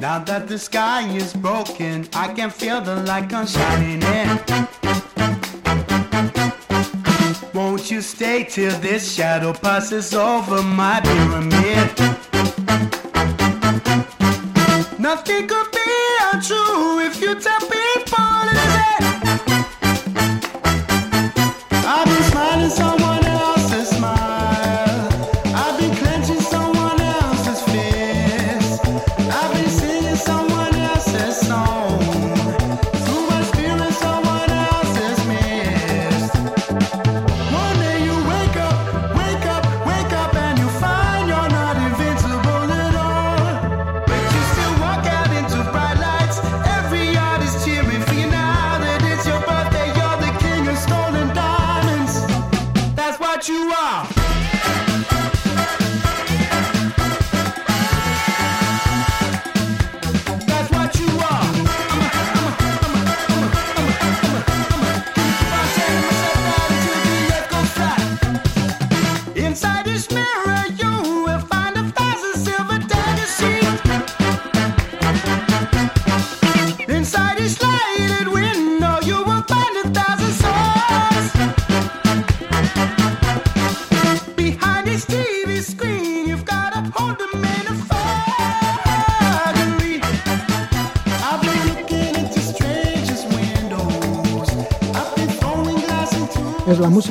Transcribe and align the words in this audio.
Now 0.00 0.18
that 0.24 0.46
the 0.48 0.58
sky 0.58 1.06
is 1.14 1.34
broken, 1.34 2.08
I 2.14 2.32
can 2.32 2.48
feel 2.48 2.80
the 2.80 2.96
light 2.96 3.28
come 3.28 3.46
shining 3.46 4.02
in. 4.02 4.38
Won't 7.52 7.90
you 7.90 8.00
stay 8.00 8.44
till 8.44 8.78
this 8.80 9.14
shadow 9.14 9.52
passes 9.52 10.14
over 10.14 10.62
my 10.62 11.00
pyramid? 11.02 12.27
got 53.38 53.48
you 53.48 53.77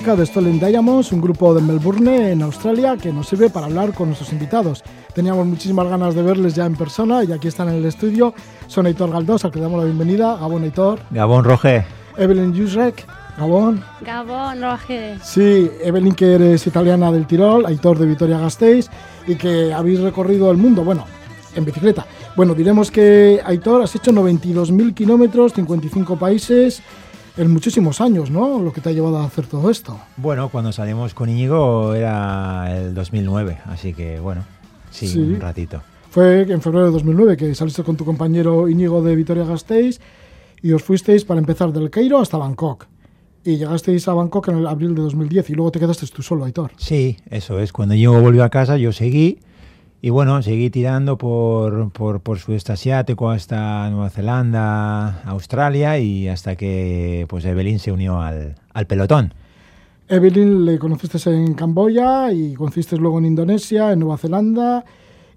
música 0.08 0.22
de 0.22 0.26
Stolen 0.26 0.60
Diamonds, 0.60 1.12
un 1.12 1.20
grupo 1.20 1.54
de 1.54 1.62
Melbourne, 1.62 2.32
en 2.32 2.42
Australia, 2.42 2.96
que 2.96 3.12
nos 3.12 3.28
sirve 3.28 3.50
para 3.50 3.66
hablar 3.66 3.94
con 3.94 4.08
nuestros 4.08 4.32
invitados. 4.32 4.82
Teníamos 5.14 5.46
muchísimas 5.46 5.86
ganas 5.90 6.16
de 6.16 6.22
verles 6.22 6.56
ya 6.56 6.66
en 6.66 6.78
persona 6.78 7.26
y 7.26 7.34
aquí 7.34 7.50
están 7.50 7.68
en 7.68 7.76
el 7.76 7.86
estudio. 7.86 8.34
Son 8.68 8.86
Aitor 8.86 9.12
Galdós, 9.12 9.44
al 9.44 9.52
que 9.52 9.60
damos 9.60 9.80
la 9.80 9.84
bienvenida. 9.84 10.38
Gabón 10.38 10.64
Aitor. 10.64 11.00
Gabón 11.10 11.44
Roge. 11.44 11.86
Evelyn 12.16 12.56
Jusrek. 12.58 13.06
Gabón. 13.38 13.84
Gabón, 14.00 14.62
Roge. 14.62 15.18
Sí, 15.22 15.70
Evelyn, 15.84 16.14
que 16.14 16.36
eres 16.36 16.66
italiana 16.66 17.12
del 17.12 17.28
Tirol, 17.28 17.66
Aitor 17.66 18.00
de 18.00 18.06
Vitoria-Gasteiz 18.06 18.90
y 19.28 19.36
que 19.36 19.74
habéis 19.74 20.00
recorrido 20.00 20.50
el 20.52 20.58
mundo, 20.58 20.86
bueno, 20.86 21.04
en 21.54 21.66
bicicleta. 21.66 22.06
Bueno, 22.38 22.54
diremos 22.54 22.92
que 22.92 23.42
Aitor 23.44 23.82
has 23.82 23.94
hecho 23.94 24.14
92.000 24.14 24.94
kilómetros, 24.94 25.52
55 25.54 26.18
países, 26.18 26.82
en 27.38 27.52
muchísimos 27.52 28.02
años, 28.02 28.32
¿no? 28.32 28.60
Lo 28.60 28.74
que 28.74 28.82
te 28.82 28.90
ha 28.90 28.92
llevado 28.92 29.18
a 29.18 29.26
hacer 29.26 29.46
todo 29.46 29.70
esto. 29.70 30.00
Bueno, 30.18 30.50
cuando 30.50 30.72
salimos 30.72 31.14
con 31.14 31.30
Íñigo 31.30 31.94
era 31.94 32.76
el 32.78 32.94
2009, 32.94 33.60
así 33.66 33.94
que 33.94 34.20
bueno, 34.20 34.44
sí, 34.92 35.08
Sí. 35.08 35.20
un 35.20 35.40
ratito. 35.40 35.82
Fue 36.10 36.42
en 36.42 36.62
febrero 36.62 36.86
de 36.88 36.92
2009 36.92 37.38
que 37.38 37.54
saliste 37.54 37.84
con 37.84 37.96
tu 37.96 38.06
compañero 38.06 38.68
Íñigo 38.68 39.02
de 39.04 39.16
Vitoria-Gasteiz 39.16 40.00
y 40.64 40.72
os 40.72 40.82
fuisteis 40.84 41.26
para 41.26 41.40
empezar 41.40 41.72
del 41.72 41.90
Cairo 41.90 42.20
hasta 42.20 42.38
Bangkok. 42.38 42.88
Y 43.44 43.58
llegasteis 43.58 44.08
a 44.08 44.14
Bangkok 44.14 44.48
en 44.50 44.58
el 44.58 44.68
abril 44.68 44.96
de 44.96 45.02
2010 45.04 45.50
y 45.52 45.54
luego 45.54 45.72
te 45.72 45.80
quedaste 45.80 46.06
tú 46.08 46.22
solo, 46.24 46.44
Aitor. 46.46 46.72
Sí, 46.78 47.18
eso 47.30 47.60
es. 47.60 47.72
Cuando 47.72 47.94
Íñigo 47.94 48.20
volvió 48.20 48.44
a 48.44 48.50
casa 48.50 48.78
yo 48.78 48.92
seguí 48.92 49.40
y 50.02 50.10
bueno, 50.10 50.42
seguí 50.42 50.70
tirando 50.70 51.18
por, 51.18 51.92
por, 51.92 52.22
por 52.22 52.40
sudeste 52.40 52.74
asiático 52.74 53.30
hasta 53.30 53.90
Nueva 53.90 54.10
Zelanda, 54.10 55.24
Australia 55.24 55.98
y 56.00 56.28
hasta 56.28 56.56
que 56.56 57.26
pues 57.30 57.46
Evelyn 57.46 57.80
se 57.80 57.92
unió 57.92 58.22
al, 58.22 58.56
al 58.74 58.88
pelotón. 58.88 59.34
Evelyn 60.08 60.66
le 60.66 60.80
conociste 60.80 61.18
en 61.30 61.54
Camboya 61.54 62.32
y 62.32 62.54
conociste 62.54 62.96
luego 62.98 63.18
en 63.18 63.26
Indonesia, 63.26 63.92
en 63.92 64.00
Nueva 64.00 64.18
Zelanda 64.18 64.86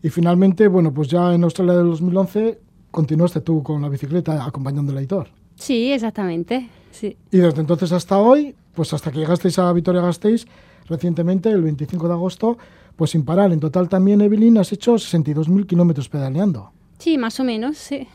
y 0.02 0.10
finalmente, 0.10 0.68
bueno, 0.68 0.92
pues 0.92 1.08
ya 1.08 1.34
en 1.34 1.42
Australia 1.44 1.74
del 1.74 1.90
2011 1.90 2.58
continuaste 2.90 3.40
tú 3.40 3.62
con 3.62 3.82
la 3.82 3.88
bicicleta 3.88 4.44
acompañando 4.44 4.92
al 4.92 4.98
Aitor. 4.98 5.28
Sí, 5.56 5.92
exactamente. 5.92 6.68
Sí. 6.90 7.16
Y 7.30 7.38
desde 7.38 7.60
entonces 7.60 7.92
hasta 7.92 8.18
hoy, 8.18 8.54
pues 8.74 8.92
hasta 8.92 9.10
que 9.10 9.18
llegasteis 9.18 9.58
a 9.58 9.72
Vitoria-Gasteiz 9.72 10.46
recientemente, 10.88 11.50
el 11.50 11.62
25 11.62 12.08
de 12.08 12.14
agosto, 12.14 12.58
pues 13.00 13.12
sin 13.12 13.24
parar. 13.24 13.50
En 13.50 13.60
total 13.60 13.88
también, 13.88 14.20
Evelyn, 14.20 14.58
has 14.58 14.70
hecho 14.72 14.92
62.000 14.96 15.66
kilómetros 15.66 16.06
pedaleando 16.10 16.70
Sí, 16.98 17.16
más 17.16 17.40
o 17.40 17.44
menos, 17.44 17.78
sí. 17.78 18.06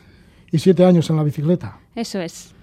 y 0.52 0.60
7 0.60 0.84
años 0.84 1.10
en 1.10 1.16
la 1.16 1.24
bicicleta. 1.24 1.80
Eso 1.96 2.20
es. 2.20 2.54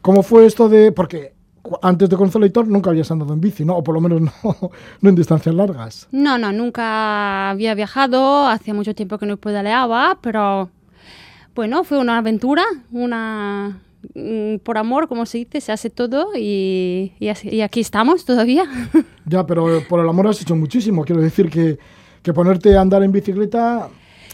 ¿Cómo 0.00 0.22
fue 0.22 0.46
esto 0.46 0.68
de...? 0.68 0.92
Porque 0.92 1.34
antes 1.82 2.08
de 2.08 2.16
conocer 2.16 2.38
al 2.38 2.44
Aitor 2.44 2.68
nunca 2.68 2.90
habías 2.90 3.10
andado 3.10 3.34
en 3.34 3.40
bici, 3.40 3.64
¿no? 3.64 3.74
O 3.76 3.82
por 3.82 3.96
lo 3.96 4.00
menos 4.00 4.20
no, 4.44 4.70
no 5.00 5.08
en 5.08 5.16
distancias 5.16 5.52
largas. 5.56 6.06
No, 6.12 6.38
no, 6.38 6.52
nunca 6.52 7.50
había 7.50 7.74
viajado, 7.74 8.46
hacía 8.46 8.74
mucho 8.74 8.94
tiempo 8.94 9.18
que 9.18 9.26
no 9.26 9.36
pedaleaba, 9.36 10.18
pero 10.22 10.70
bueno, 11.56 11.82
fue 11.82 11.98
una 11.98 12.18
aventura, 12.18 12.62
una 12.92 13.80
por 14.64 14.78
amor, 14.78 15.08
como 15.08 15.26
se 15.26 15.38
dice, 15.38 15.60
se 15.60 15.72
hace 15.72 15.90
todo 15.90 16.28
y, 16.36 17.12
y 17.18 17.28
así- 17.28 17.48
y 17.50 17.60
aquí 17.62 17.80
estamos 17.80 18.24
todavía. 18.24 18.64
Ya, 19.24 19.46
pero 19.46 19.82
por 19.88 20.00
el 20.00 20.08
amor 20.08 20.26
has 20.26 20.42
hecho 20.42 20.56
muchísimo. 20.56 21.04
Quiero 21.04 21.22
decir 21.22 21.48
que, 21.48 21.78
que 22.22 22.32
ponerte 22.32 22.76
a 22.76 22.80
andar 22.80 23.02
en 23.04 23.12
bicicleta 23.12 23.88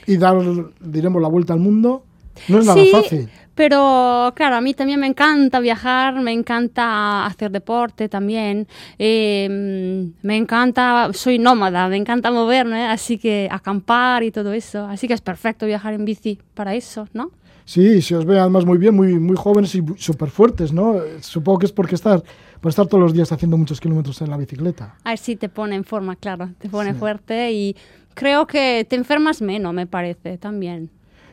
y 0.07 0.17
dar, 0.17 0.39
diremos, 0.81 1.21
la 1.21 1.29
vuelta 1.29 1.53
al 1.53 1.61
mundo 1.61 2.05
no 2.49 2.59
es 2.61 2.67
nada 2.67 2.83
sí, 2.83 2.91
fácil. 2.91 3.29
pero 3.55 4.33
claro, 4.37 4.57
a 4.57 4.61
mí 4.61 4.75
también 4.75 5.01
me 5.01 5.07
encanta 5.07 5.61
viajar, 5.61 6.21
me 6.21 6.33
encanta 6.33 7.27
hacer 7.27 7.51
deporte 7.51 8.09
también, 8.09 8.67
eh, 8.99 9.49
mm, 9.51 10.27
me 10.27 10.37
encanta, 10.37 11.11
soy 11.13 11.39
nómada, 11.39 11.89
me 11.89 11.97
encanta 11.97 12.31
moverme, 12.31 12.87
así 12.87 13.19
que 13.19 13.49
acampar 13.51 14.23
y 14.23 14.31
todo 14.31 14.53
eso, 14.53 14.85
así 14.87 15.09
que 15.09 15.15
es 15.15 15.21
perfecto 15.21 15.67
viajar 15.67 15.95
en 15.95 16.05
bici 16.05 16.39
para 16.55 16.75
eso, 16.75 17.09
¿no? 17.13 17.31
Sí, 17.65 18.01
se 18.01 18.17
os 18.17 18.25
ve 18.25 18.39
además 18.39 18.65
muy 18.65 18.79
bien, 18.79 18.95
muy, 18.97 19.19
muy 19.19 19.37
jóvenes 19.37 19.75
y 19.75 19.85
súper 19.99 20.31
fuertes, 20.31 20.73
¿no? 20.73 20.95
Supongo 21.21 21.59
que 21.59 21.67
es 21.67 21.73
porque 21.73 21.97
estar, 21.97 22.23
por 22.63 22.71
estar 22.71 22.87
todos 22.87 23.03
los 23.03 23.13
días 23.13 23.31
haciendo 23.31 23.59
muchos 23.59 23.79
kilómetros 23.79 24.23
en 24.23 24.31
la 24.31 24.39
bicicleta. 24.39 24.95
A 25.05 25.11
ver 25.11 25.19
si 25.19 25.37
te 25.37 25.51
pone 25.51 25.75
en 25.77 25.85
forma, 25.85 26.17
claro, 26.17 26.49
te 26.59 26.71
pone 26.71 26.93
Sí. 26.95 26.99
fuerte 26.99 27.53
y 27.53 27.77
creo 28.15 28.47
que 28.47 28.87
te 28.89 28.97
enfermas 28.97 29.43
menos, 29.43 29.75
me 29.75 29.87
parece, 29.87 30.39
también. 30.39 30.89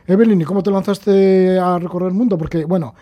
Evelyn, 0.06 0.40
¿y 0.40 0.44
cómo 0.44 0.62
te 0.62 0.70
lanzaste 0.70 1.58
a 1.58 1.78
recorrer 1.78 2.08
el 2.08 2.14
mundo? 2.14 2.38
Porque, 2.38 2.64
bueno, 2.64 2.94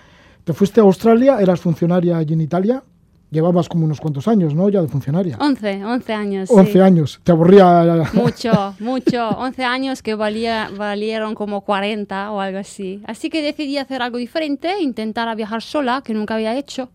te 0.44 0.53
fuiste 0.53 0.81
a 0.81 0.84
Australia, 0.84 1.38
eras 1.41 1.60
funcionaria 1.60 2.16
allí 2.16 2.34
en 2.34 2.41
Italia, 2.41 2.82
llevabas 3.31 3.69
como 3.69 3.84
unos 3.84 4.00
cuantos 4.00 4.28
años, 4.28 4.54
¿no? 4.54 4.69
Ya 4.69 4.81
de 4.81 4.88
funcionaria. 4.88 5.37
11, 5.41 5.84
11 5.84 6.12
años. 6.12 6.51
11 6.51 6.72
sí. 6.72 6.78
años. 6.78 7.21
¿Te 7.22 7.33
aburría? 7.33 8.10
Mucho, 8.15 8.74
mucho. 8.78 9.28
11 9.30 9.65
años 9.65 10.03
que 10.03 10.15
valía, 10.15 10.71
valieron 10.77 11.34
como 11.34 11.62
40 11.62 12.30
o 12.30 12.41
algo 12.41 12.59
así. 12.59 13.03
Así 13.07 13.28
que 13.28 13.42
decidí 13.42 13.77
hacer 13.77 14.00
algo 14.03 14.18
diferente, 14.18 14.80
intentar 14.80 15.34
viajar 15.36 15.62
sola, 15.62 16.03
que 16.04 16.15
nunca 16.15 16.34
había 16.34 16.57
hecho. 16.57 16.91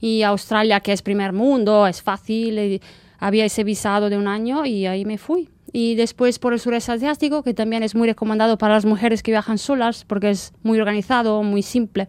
Y 0.00 0.22
Australia, 0.22 0.80
que 0.80 0.92
es 0.92 1.02
primer 1.02 1.32
mundo, 1.32 1.86
es 1.86 2.02
fácil, 2.02 2.58
y 2.58 2.80
había 3.18 3.44
ese 3.44 3.62
visado 3.62 4.10
de 4.10 4.16
un 4.16 4.26
año 4.26 4.64
y 4.64 4.86
ahí 4.86 5.04
me 5.04 5.18
fui. 5.18 5.48
Y 5.72 5.94
después 5.94 6.38
por 6.38 6.52
el 6.52 6.60
sureste 6.60 6.92
asiático, 6.92 7.42
que 7.42 7.54
también 7.54 7.82
es 7.82 7.94
muy 7.94 8.06
recomendado 8.06 8.58
para 8.58 8.74
las 8.74 8.84
mujeres 8.84 9.22
que 9.22 9.30
viajan 9.30 9.56
solas, 9.58 10.04
porque 10.06 10.30
es 10.30 10.52
muy 10.62 10.78
organizado, 10.78 11.42
muy 11.42 11.62
simple, 11.62 12.08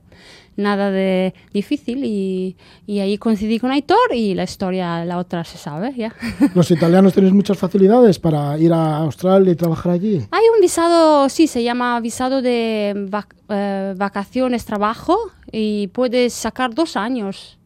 nada 0.58 0.92
de 0.92 1.34
difícil. 1.54 2.04
Y, 2.04 2.58
y 2.86 3.00
ahí 3.00 3.18
coincidí 3.18 3.60
con 3.60 3.72
Aitor 3.72 4.14
y 4.14 4.34
la 4.36 4.44
historia, 4.44 5.06
la 5.06 5.18
otra 5.18 5.46
se 5.46 5.58
sabe, 5.58 5.94
ya. 5.96 6.14
Los 6.56 6.72
italianos 6.72 7.14
tenéis 7.14 7.34
muchas 7.34 7.58
facilidades 7.58 8.20
para 8.20 8.58
ir 8.58 8.74
a 8.74 8.98
Australia 8.98 9.54
y 9.54 9.56
trabajar 9.56 9.94
allí. 9.94 10.16
Hay 10.32 10.44
un 10.54 10.60
visado, 10.60 11.30
sí, 11.30 11.48
se 11.48 11.64
llama 11.64 11.98
visado 12.02 12.42
de 12.42 12.94
vac- 13.10 13.34
eh, 13.48 13.94
vacaciones, 13.96 14.66
trabajo, 14.66 15.18
y 15.52 15.88
puedes 15.88 16.34
sacar 16.34 16.74
dos 16.76 16.98
años. 16.98 17.58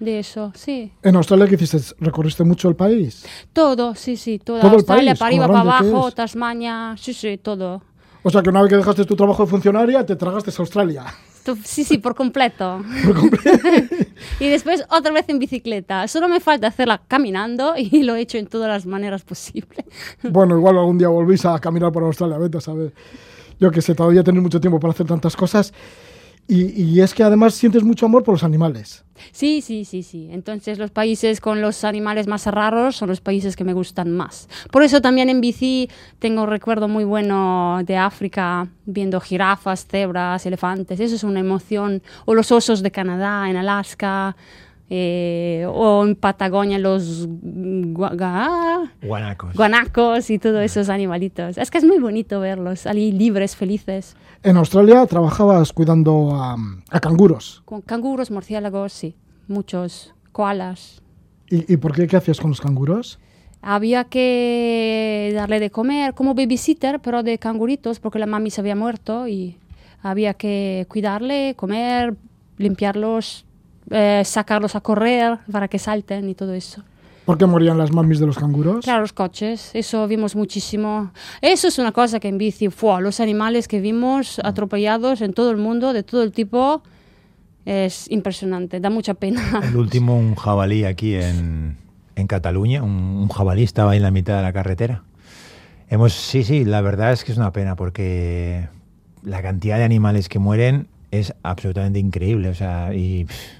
De 0.00 0.18
eso, 0.18 0.52
sí. 0.54 0.92
En 1.02 1.14
Australia, 1.14 1.46
¿qué 1.46 1.54
hiciste? 1.54 1.94
¿Recorriste 2.00 2.42
mucho 2.42 2.68
el 2.68 2.74
país? 2.74 3.24
Todo, 3.52 3.94
sí, 3.94 4.16
sí, 4.16 4.38
toda 4.38 4.60
Todo 4.60 4.70
el 4.70 4.76
Australia, 4.76 5.10
país, 5.12 5.18
para 5.18 5.28
arriba, 5.28 5.46
para 5.46 5.60
abajo. 5.60 6.10
Tasmania, 6.10 6.96
sí, 6.98 7.14
sí, 7.14 7.38
todo. 7.38 7.82
O 8.22 8.30
sea, 8.30 8.42
que 8.42 8.50
una 8.50 8.62
vez 8.62 8.70
que 8.70 8.76
dejaste 8.76 9.04
tu 9.04 9.16
trabajo 9.16 9.44
de 9.44 9.50
funcionaria, 9.50 10.04
te 10.04 10.16
tragaste 10.16 10.50
a 10.50 10.54
Australia. 10.58 11.04
Sí, 11.64 11.84
sí, 11.84 11.98
por 11.98 12.14
completo. 12.14 12.82
y 14.40 14.48
después 14.48 14.84
otra 14.90 15.12
vez 15.12 15.28
en 15.28 15.38
bicicleta. 15.38 16.06
Solo 16.08 16.28
me 16.28 16.40
falta 16.40 16.66
hacerla 16.68 17.00
caminando 17.06 17.74
y 17.76 18.02
lo 18.02 18.14
he 18.14 18.20
hecho 18.20 18.38
en 18.38 18.46
todas 18.46 18.68
las 18.68 18.86
maneras 18.86 19.22
posibles. 19.22 19.84
Bueno, 20.22 20.56
igual 20.56 20.78
algún 20.78 20.98
día 20.98 21.08
volvéis 21.08 21.44
a 21.46 21.58
caminar 21.58 21.92
por 21.92 22.02
Australia, 22.02 22.38
vete 22.38 22.58
a 22.58 22.60
saber. 22.60 22.92
Yo 23.58 23.70
que 23.70 23.82
sé, 23.82 23.94
todavía 23.94 24.24
tenéis 24.24 24.42
mucho 24.42 24.60
tiempo 24.60 24.80
para 24.80 24.92
hacer 24.92 25.06
tantas 25.06 25.36
cosas. 25.36 25.72
Y, 26.48 27.00
es 27.00 27.14
que 27.14 27.22
además 27.22 27.54
sientes 27.54 27.84
mucho 27.84 28.06
amor 28.06 28.24
por 28.24 28.34
los 28.34 28.42
animales. 28.42 29.04
Sí, 29.30 29.60
sí, 29.60 29.84
sí, 29.84 30.02
sí. 30.02 30.28
Entonces 30.32 30.78
los 30.78 30.90
países 30.90 31.40
con 31.40 31.60
los 31.60 31.84
animales 31.84 32.26
más 32.26 32.46
raros 32.46 32.96
son 32.96 33.08
los 33.08 33.20
países 33.20 33.54
que 33.54 33.62
me 33.62 33.72
gustan 33.72 34.10
más. 34.10 34.48
Por 34.72 34.82
eso 34.82 35.00
también 35.00 35.30
en 35.30 35.40
bici 35.40 35.88
tengo 36.18 36.42
un 36.42 36.48
recuerdo 36.48 36.88
muy 36.88 37.04
bueno 37.04 37.80
de 37.84 37.96
África, 37.96 38.66
viendo 38.84 39.20
jirafas, 39.20 39.86
cebras, 39.86 40.44
elefantes. 40.44 40.98
Eso 40.98 41.14
es 41.14 41.22
una 41.22 41.38
emoción. 41.38 42.02
O 42.24 42.34
los 42.34 42.50
osos 42.50 42.82
de 42.82 42.90
Canadá, 42.90 43.48
en 43.48 43.56
Alaska. 43.56 44.34
Eh, 44.92 45.64
o 45.68 46.04
en 46.04 46.16
Patagonia 46.16 46.78
los 46.78 47.28
Guanacos. 49.02 49.54
guanacos 49.54 50.30
y 50.30 50.38
todos 50.38 50.60
esos 50.62 50.88
animalitos. 50.88 51.56
Es 51.58 51.70
que 51.70 51.78
es 51.78 51.84
muy 51.84 51.98
bonito 51.98 52.40
verlos 52.40 52.86
ahí 52.86 53.12
libres, 53.12 53.54
felices. 53.54 54.16
En 54.42 54.56
Australia 54.56 55.06
trabajabas 55.06 55.72
cuidando 55.72 56.34
a, 56.34 56.56
a 56.90 57.00
canguros. 57.00 57.62
Con 57.64 57.82
canguros, 57.82 58.30
murciélagos, 58.30 58.92
sí. 58.92 59.14
Muchos. 59.46 60.12
Koalas. 60.32 61.00
¿Y, 61.48 61.72
y 61.72 61.76
por 61.76 61.92
qué? 61.94 62.06
¿Qué 62.06 62.16
hacías 62.16 62.40
con 62.40 62.50
los 62.50 62.60
canguros? 62.60 63.18
Había 63.62 64.04
que 64.04 65.32
darle 65.34 65.60
de 65.60 65.70
comer 65.70 66.14
como 66.14 66.34
babysitter, 66.34 67.00
pero 67.00 67.22
de 67.22 67.38
canguritos, 67.38 68.00
porque 68.00 68.18
la 68.18 68.26
mami 68.26 68.50
se 68.50 68.60
había 68.60 68.74
muerto 68.74 69.28
y 69.28 69.58
había 70.02 70.34
que 70.34 70.86
cuidarle, 70.88 71.54
comer, 71.56 72.16
limpiarlos, 72.56 73.44
eh, 73.90 74.22
sacarlos 74.24 74.74
a 74.76 74.80
correr 74.80 75.38
para 75.50 75.68
que 75.68 75.78
salten 75.78 76.28
y 76.28 76.34
todo 76.34 76.54
eso. 76.54 76.82
¿Por 77.24 77.38
qué 77.38 77.46
morían 77.46 77.78
las 77.78 77.92
mamis 77.92 78.18
de 78.18 78.26
los 78.26 78.38
canguros? 78.38 78.84
Claro, 78.84 79.02
los 79.02 79.12
coches, 79.12 79.70
eso 79.74 80.06
vimos 80.08 80.34
muchísimo. 80.34 81.12
Eso 81.40 81.68
es 81.68 81.78
una 81.78 81.92
cosa 81.92 82.18
que 82.18 82.28
en 82.28 82.38
bici, 82.38 82.68
fue 82.70 83.00
los 83.02 83.20
animales 83.20 83.68
que 83.68 83.80
vimos 83.80 84.40
atropellados 84.42 85.20
en 85.20 85.32
todo 85.32 85.50
el 85.50 85.56
mundo, 85.56 85.92
de 85.92 86.02
todo 86.02 86.22
el 86.22 86.32
tipo, 86.32 86.82
es 87.64 88.10
impresionante, 88.10 88.80
da 88.80 88.90
mucha 88.90 89.14
pena. 89.14 89.60
El 89.62 89.76
último, 89.76 90.18
un 90.18 90.34
jabalí 90.34 90.84
aquí 90.84 91.14
en, 91.14 91.76
en 92.16 92.26
Cataluña. 92.26 92.82
Un, 92.82 92.90
un 92.90 93.28
jabalí 93.28 93.62
estaba 93.62 93.92
ahí 93.92 93.98
en 93.98 94.02
la 94.02 94.10
mitad 94.10 94.36
de 94.36 94.42
la 94.42 94.52
carretera. 94.52 95.04
Hemos, 95.88 96.12
sí, 96.12 96.42
sí, 96.42 96.64
la 96.64 96.80
verdad 96.80 97.12
es 97.12 97.22
que 97.22 97.32
es 97.32 97.38
una 97.38 97.52
pena 97.52 97.76
porque 97.76 98.68
la 99.22 99.42
cantidad 99.42 99.76
de 99.76 99.84
animales 99.84 100.28
que 100.28 100.38
mueren 100.38 100.88
es 101.10 101.34
absolutamente 101.42 101.98
increíble. 101.98 102.48
O 102.48 102.54
sea, 102.54 102.94
y 102.94 103.24
pff, 103.24 103.59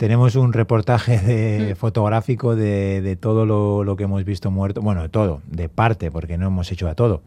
tenemos 0.00 0.34
un 0.34 0.54
reportaje 0.54 1.18
de, 1.18 1.74
fotográfico 1.74 2.56
de, 2.56 3.02
de 3.02 3.16
todo 3.16 3.44
lo, 3.44 3.84
lo 3.84 3.96
que 3.96 4.04
hemos 4.04 4.24
visto 4.24 4.50
muerto. 4.50 4.80
Bueno, 4.80 5.02
de 5.02 5.10
todo, 5.10 5.42
de 5.46 5.68
parte, 5.68 6.10
porque 6.10 6.38
no 6.38 6.46
hemos 6.46 6.72
hecho 6.72 6.88
a 6.88 6.94
todo. 6.94 7.20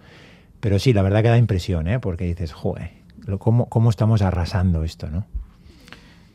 Pero 0.59 0.79
sí, 0.79 0.91
la 0.91 1.03
verdad 1.03 1.21
que 1.21 1.29
da 1.29 1.37
impresión, 1.37 1.87
¿eh? 1.87 1.99
porque 1.99 2.25
dices, 2.25 2.51
joder, 2.51 2.89
cómo, 3.37 3.69
cómo 3.69 3.91
estamos 3.91 4.23
arrasando 4.23 4.83
esto, 4.83 5.07
¿no? 5.11 5.23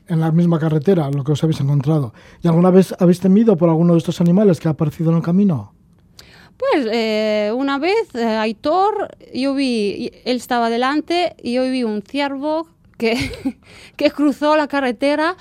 En 0.06 0.20
la 0.20 0.31
misma 0.31 0.61
carretera, 0.61 1.11
lo 1.11 1.25
que 1.25 1.32
os 1.32 1.43
habéis 1.43 1.58
encontrado. 1.58 2.14
¿Y 2.41 2.46
alguna 2.46 2.70
vez 2.70 2.94
habéis 3.00 3.19
temido 3.19 3.56
por 3.56 3.69
alguno 3.69 3.94
de 3.94 3.99
estos 3.99 4.20
animales 4.20 4.61
que 4.61 4.69
ha 4.69 4.70
aparecido 4.70 5.11
en 5.11 5.17
el 5.17 5.23
camino? 5.25 5.73
Pues 6.56 6.87
eh, 6.93 7.50
una 7.52 7.81
vez, 7.81 8.14
eh, 8.14 8.25
Aitor, 8.25 9.08
yo 9.34 9.55
vi, 9.55 10.12
él 10.25 10.37
estaba 10.37 10.70
delante 10.70 11.34
y 11.43 11.55
yo 11.55 11.64
vi 11.64 11.82
un 11.82 12.00
ciervo 12.00 12.69
que, 12.96 13.58
que 13.96 14.12
cruzó 14.12 14.56
la 14.56 14.69
carretera, 14.69 15.37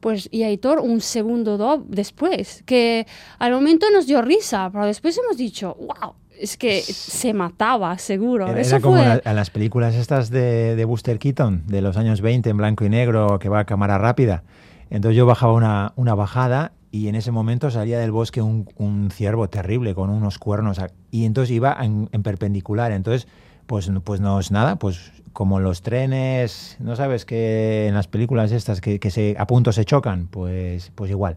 pues 0.00 0.28
y 0.32 0.42
Aitor 0.42 0.80
un 0.80 1.00
segundo 1.00 1.56
do- 1.58 1.84
después, 1.88 2.62
que 2.66 3.06
al 3.38 3.52
momento 3.52 3.86
nos 3.92 4.06
dio 4.06 4.22
risa, 4.22 4.68
pero 4.72 4.86
después 4.86 5.18
hemos 5.18 5.36
dicho, 5.36 5.76
wow, 5.80 6.12
es 6.38 6.56
que 6.56 6.80
se 6.82 7.32
mataba, 7.32 7.96
seguro. 7.98 8.46
Era, 8.48 8.60
Eso 8.60 8.76
era 8.76 8.80
como 8.82 8.96
fue... 8.98 9.06
la- 9.06 9.22
en 9.24 9.36
las 9.36 9.50
películas 9.50 9.94
estas 9.94 10.30
de, 10.30 10.76
de 10.76 10.84
Buster 10.84 11.18
Keaton, 11.18 11.64
de 11.66 11.80
los 11.82 11.96
años 11.96 12.20
20, 12.20 12.50
en 12.50 12.56
blanco 12.56 12.84
y 12.84 12.88
negro, 12.90 13.38
que 13.38 13.48
va 13.48 13.60
a 13.60 13.64
cámara 13.64 13.98
rápida. 13.98 14.44
Entonces 14.90 15.16
yo 15.16 15.26
bajaba 15.26 15.52
una, 15.54 15.92
una 15.96 16.14
bajada 16.14 16.72
y 16.92 17.08
en 17.08 17.14
ese 17.16 17.30
momento 17.32 17.70
salía 17.70 17.98
del 17.98 18.12
bosque 18.12 18.40
un, 18.40 18.68
un 18.76 19.10
ciervo 19.10 19.48
terrible 19.48 19.94
con 19.94 20.10
unos 20.10 20.38
cuernos. 20.38 20.78
a- 20.78 20.90
Y 21.10 21.24
entonces 21.24 21.50
iba 21.54 21.76
en, 21.80 22.08
en 22.12 22.22
perpendicular. 22.22 22.92
Entonces, 22.92 23.26
pues, 23.66 23.88
no- 23.90 24.00
pues 24.00 24.20
no 24.20 24.38
es 24.40 24.50
nada, 24.50 24.76
pues 24.76 25.12
como 25.32 25.60
los 25.60 25.82
trenes, 25.82 26.76
¿no 26.80 26.96
sabes 26.96 27.24
que 27.24 27.86
en 27.88 27.94
las 27.94 28.08
películas 28.08 28.52
estas 28.52 28.80
que, 28.80 28.98
que 28.98 29.10
se, 29.10 29.36
a 29.38 29.46
punto 29.46 29.70
se 29.72 29.84
chocan? 29.84 30.28
Pues, 30.28 30.90
pues 30.94 31.10
igual. 31.10 31.36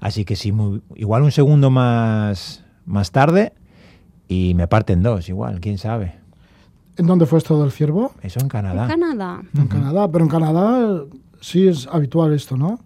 Así 0.00 0.24
que 0.24 0.36
sí, 0.36 0.52
muy- 0.52 0.82
igual 0.94 1.22
un 1.22 1.30
segundo 1.32 1.70
más, 1.70 2.64
más 2.86 3.10
tarde 3.10 3.52
y 4.28 4.54
me 4.54 4.66
parten 4.66 5.02
dos, 5.02 5.28
igual, 5.28 5.60
quién 5.60 5.76
sabe. 5.78 6.14
¿En 6.96 7.06
dónde 7.06 7.26
fue 7.26 7.38
esto 7.38 7.60
del 7.60 7.72
ciervo? 7.72 8.12
Eso 8.22 8.38
en 8.40 8.48
Canadá. 8.48 8.84
En 8.84 8.88
Canadá. 9.00 9.42
En 9.56 9.66
Canadá. 9.66 10.08
Pero 10.10 10.24
en 10.24 10.30
Canadá 10.30 11.02
sí 11.40 11.66
es 11.66 11.86
habitual 11.88 12.32
esto, 12.32 12.56
¿no? 12.56 12.78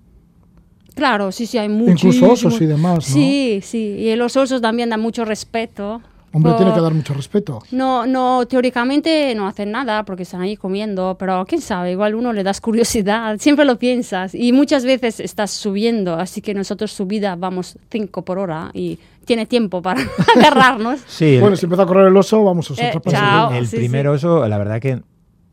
Claro, 0.95 1.31
sí, 1.31 1.47
sí, 1.47 1.59
hay 1.59 1.67
Incluso 1.67 2.07
muchísimos. 2.07 2.45
osos 2.45 2.61
y 2.63 2.67
demás, 2.67 2.95
¿no? 2.95 3.01
Sí, 3.15 3.61
sí, 3.63 3.79
y 3.79 4.17
los 4.17 4.37
osos 4.37 4.61
también 4.61 4.91
dan 4.91 5.01
mucho 5.01 5.25
respeto. 5.25 6.01
Hombre, 6.33 6.53
tiene 6.55 6.73
que 6.75 6.81
dar 6.81 6.93
mucho 6.93 7.15
respeto. 7.15 7.63
No, 7.71 8.07
no, 8.07 8.47
teóricamente 8.47 9.35
no 9.35 9.47
hacen 9.47 9.71
nada 9.71 10.05
porque 10.05 10.25
están 10.25 10.43
ahí 10.43 10.57
comiendo, 10.57 11.17
pero 11.19 11.45
quién 11.47 11.61
sabe, 11.61 11.93
igual 11.93 12.15
uno 12.15 12.33
le 12.33 12.43
das 12.43 12.61
curiosidad, 12.61 13.37
siempre 13.41 13.65
lo 13.65 13.79
piensas 13.79 14.35
y 14.35 14.53
muchas 14.53 14.85
veces 14.85 15.21
estás 15.21 15.51
subiendo, 15.51 16.15
así 16.15 16.41
que 16.43 16.55
nosotros 16.55 16.93
subida 16.93 17.35
vamos 17.37 17.79
5 17.91 18.23
por 18.25 18.39
hora 18.39 18.71
y 18.75 18.99
tiene 19.25 19.47
tiempo 19.47 19.81
para 19.83 20.01
agarrarnos. 20.37 21.01
Sí, 21.07 21.35
el, 21.37 21.41
Bueno, 21.41 21.57
si 21.57 21.67
empieza 21.67 21.83
a 21.83 21.87
correr 21.87 22.09
el 22.09 22.17
oso, 22.17 22.45
vamos 22.45 22.71
a 22.71 22.75
Eh, 22.75 22.93
chao. 23.09 23.53
el 23.53 23.67
sí, 23.67 23.77
primer 23.77 24.05
sí. 24.05 24.09
oso, 24.09 24.47
la 24.47 24.59
verdad 24.59 24.81
que 24.81 25.01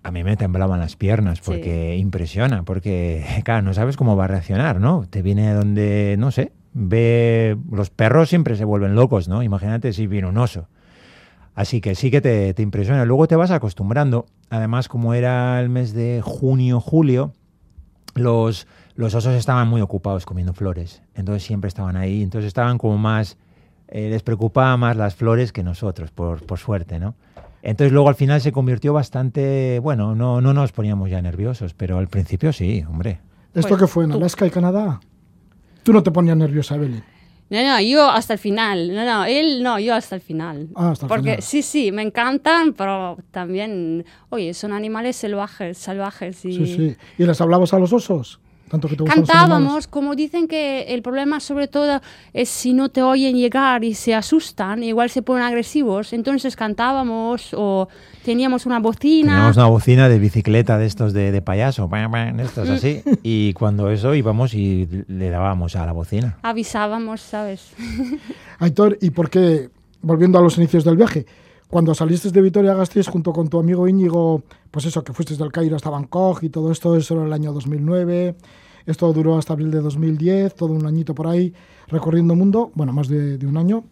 a 0.04 0.12
mí 0.12 0.24
me 0.24 0.38
temblaban 0.38 0.80
las 0.80 0.96
piernas 0.96 1.42
porque 1.42 1.96
impresiona, 1.98 2.64
porque 2.64 3.26
claro, 3.44 3.64
no 3.64 3.74
sabes 3.74 3.98
cómo 3.98 4.16
va 4.16 4.26
a 4.26 4.28
reaccionar, 4.28 4.80
¿no? 4.80 5.06
Te 5.10 5.22
viene 5.22 5.54
donde, 5.54 6.16
no 6.20 6.32
sé, 6.32 6.52
ve, 6.76 7.58
los 7.72 7.90
perros 7.90 8.30
siempre 8.30 8.56
se 8.58 8.66
vuelven 8.66 8.96
locos, 8.96 9.28
¿no? 9.28 9.42
Imagínate 9.42 9.94
si 9.94 10.06
viene 10.06 10.28
un 10.28 10.38
oso. 10.38 10.68
Así 11.56 11.80
que 11.80 11.96
sí 11.96 12.12
que 12.12 12.20
te, 12.20 12.54
te 12.54 12.62
impresiona. 12.62 13.06
Luego 13.06 13.28
te 13.28 13.38
vas 13.38 13.50
acostumbrando. 13.50 14.26
Además, 14.50 14.90
como 14.90 15.14
era 15.14 15.60
el 15.62 15.70
mes 15.70 15.94
de 15.94 16.22
junio, 16.22 16.82
julio, 16.82 17.32
los, 18.14 18.68
los 18.96 19.16
osos 19.16 19.34
estaban 19.36 19.70
muy 19.70 19.80
ocupados 19.80 20.26
comiendo 20.26 20.54
flores. 20.54 21.02
Entonces 21.16 21.44
siempre 21.44 21.70
estaban 21.70 21.96
ahí. 21.96 22.22
Entonces 22.22 22.50
estaban 22.50 22.78
como 22.78 22.98
más, 22.98 23.38
eh, 23.88 24.10
les 24.10 24.22
preocupaba 24.22 24.76
más 24.76 24.98
las 24.98 25.16
flores 25.16 25.54
que 25.54 25.64
nosotros, 25.64 26.12
por, 26.12 26.46
por 26.46 26.60
suerte, 26.60 27.00
¿no? 27.00 27.16
Entonces 27.64 27.94
luego 27.94 28.10
al 28.10 28.16
final 28.16 28.42
se 28.42 28.52
convirtió 28.52 28.92
bastante, 28.92 29.80
bueno, 29.80 30.14
no, 30.14 30.42
no 30.42 30.54
nos 30.54 30.74
poníamos 30.74 31.10
ya 31.10 31.22
nerviosos, 31.22 31.74
pero 31.74 31.98
al 31.98 32.10
principio 32.10 32.52
sí, 32.54 32.84
hombre. 32.88 33.22
¿Esto 33.56 33.70
Pues, 33.70 33.82
qué 33.82 33.88
fue 33.88 34.04
en. 34.04 34.12
Alaska 34.12 34.46
y 34.46 34.52
Canadá? 34.52 35.00
Tú 35.86 35.94
no 35.94 36.02
te 36.02 36.10
ponías 36.10 36.36
nerviosa, 36.36 36.74
Evelyn. 36.76 37.04
No, 37.48 37.62
no, 37.62 37.80
yo 37.80 38.10
hasta 38.10 38.34
el 38.34 38.40
final. 38.40 38.92
No, 38.92 39.06
no, 39.06 39.24
él 39.26 39.62
no, 39.62 39.78
yo 39.78 39.94
hasta 39.94 40.16
el 40.16 40.22
final. 40.22 40.68
Ah, 40.76 40.90
hasta 40.90 41.06
el 41.06 41.10
Porque 41.10 41.24
final. 41.30 41.42
sí, 41.44 41.62
sí, 41.62 41.92
me 41.92 42.02
encantan, 42.02 42.74
pero 42.74 43.20
también, 43.30 44.04
oye, 44.30 44.52
son 44.56 44.74
animales 44.74 45.16
salvajes, 45.16 45.78
salvajes 45.78 46.44
y 46.44 46.54
Sí, 46.54 46.66
sí. 46.76 46.96
¿Y 47.20 47.24
les 47.24 47.40
hablabas 47.40 47.72
a 47.76 47.78
los 47.78 47.94
osos? 47.94 48.40
Tanto 48.70 48.88
que 48.88 48.96
te 48.96 49.04
cantábamos, 49.04 49.88
como 49.88 50.16
dicen 50.16 50.48
que 50.48 50.94
el 50.94 51.04
problema 51.04 51.40
sobre 51.40 51.68
todo 51.68 52.02
es 52.34 52.50
si 52.50 52.74
no 52.74 52.90
te 52.90 53.04
oyen 53.04 53.36
llegar 53.38 53.84
y 53.84 53.94
se 53.94 54.16
asustan, 54.16 54.82
igual 54.82 55.12
se 55.12 55.22
ponen 55.22 55.44
agresivos, 55.44 56.14
entonces 56.14 56.56
cantábamos 56.56 57.54
o 57.54 57.88
teníamos 58.24 58.66
una 58.66 58.80
bocina. 58.80 59.34
Teníamos 59.34 59.58
una 59.58 59.68
bocina 59.68 60.10
de 60.10 60.18
bicicleta 60.18 60.80
de 60.80 60.88
estos 60.88 61.14
de, 61.14 61.32
de 61.32 61.42
payaso, 61.44 61.90
estos 62.40 62.70
así, 62.70 63.04
y 63.22 63.54
cuando 63.54 63.92
eso 63.92 64.16
íbamos 64.16 64.56
y 64.56 64.88
le 65.08 65.30
dábamos 65.30 65.76
a 65.76 65.86
la 65.86 65.92
bocina. 65.92 66.38
Avisábamos, 66.42 67.22
¿sabes? 67.22 67.72
Aitor, 68.60 68.98
¿y 69.00 69.12
por 69.12 69.30
qué, 69.30 69.70
volviendo 70.02 70.40
a 70.40 70.42
los 70.42 70.58
inicios 70.58 70.84
del 70.84 70.98
viaje, 70.98 71.28
cuando 71.76 71.94
saliste 71.94 72.32
de 72.32 72.40
Vitoria-Gasteiz 72.42 73.06
junto 73.10 73.34
con 73.34 73.50
tu 73.50 73.60
amigo 73.60 73.86
Íñigo, 73.86 74.44
pues 74.72 74.86
eso, 74.86 75.04
que 75.04 75.12
fuiste 75.12 75.36
del 75.36 75.52
Cairo 75.52 75.76
hasta 75.76 75.90
Bangkok 75.90 76.42
y 76.44 76.48
todo 76.48 76.72
esto, 76.72 76.96
eso 76.96 77.16
era 77.16 77.26
el 77.26 77.34
año 77.34 77.52
2009, 77.52 78.34
esto 78.86 79.12
duró 79.12 79.38
hasta 79.38 79.52
abril 79.52 79.72
de 79.72 79.82
2010, 79.82 80.56
todo 80.56 80.72
un 80.72 80.86
añito 80.86 81.14
por 81.14 81.28
ahí, 81.28 81.54
recorriendo 81.90 82.32
el 82.34 82.40
mundo, 82.40 82.72
bueno, 82.76 82.94
más 82.94 83.10
de, 83.10 83.38
de 83.38 83.46
un 83.46 83.58
año. 83.58 83.84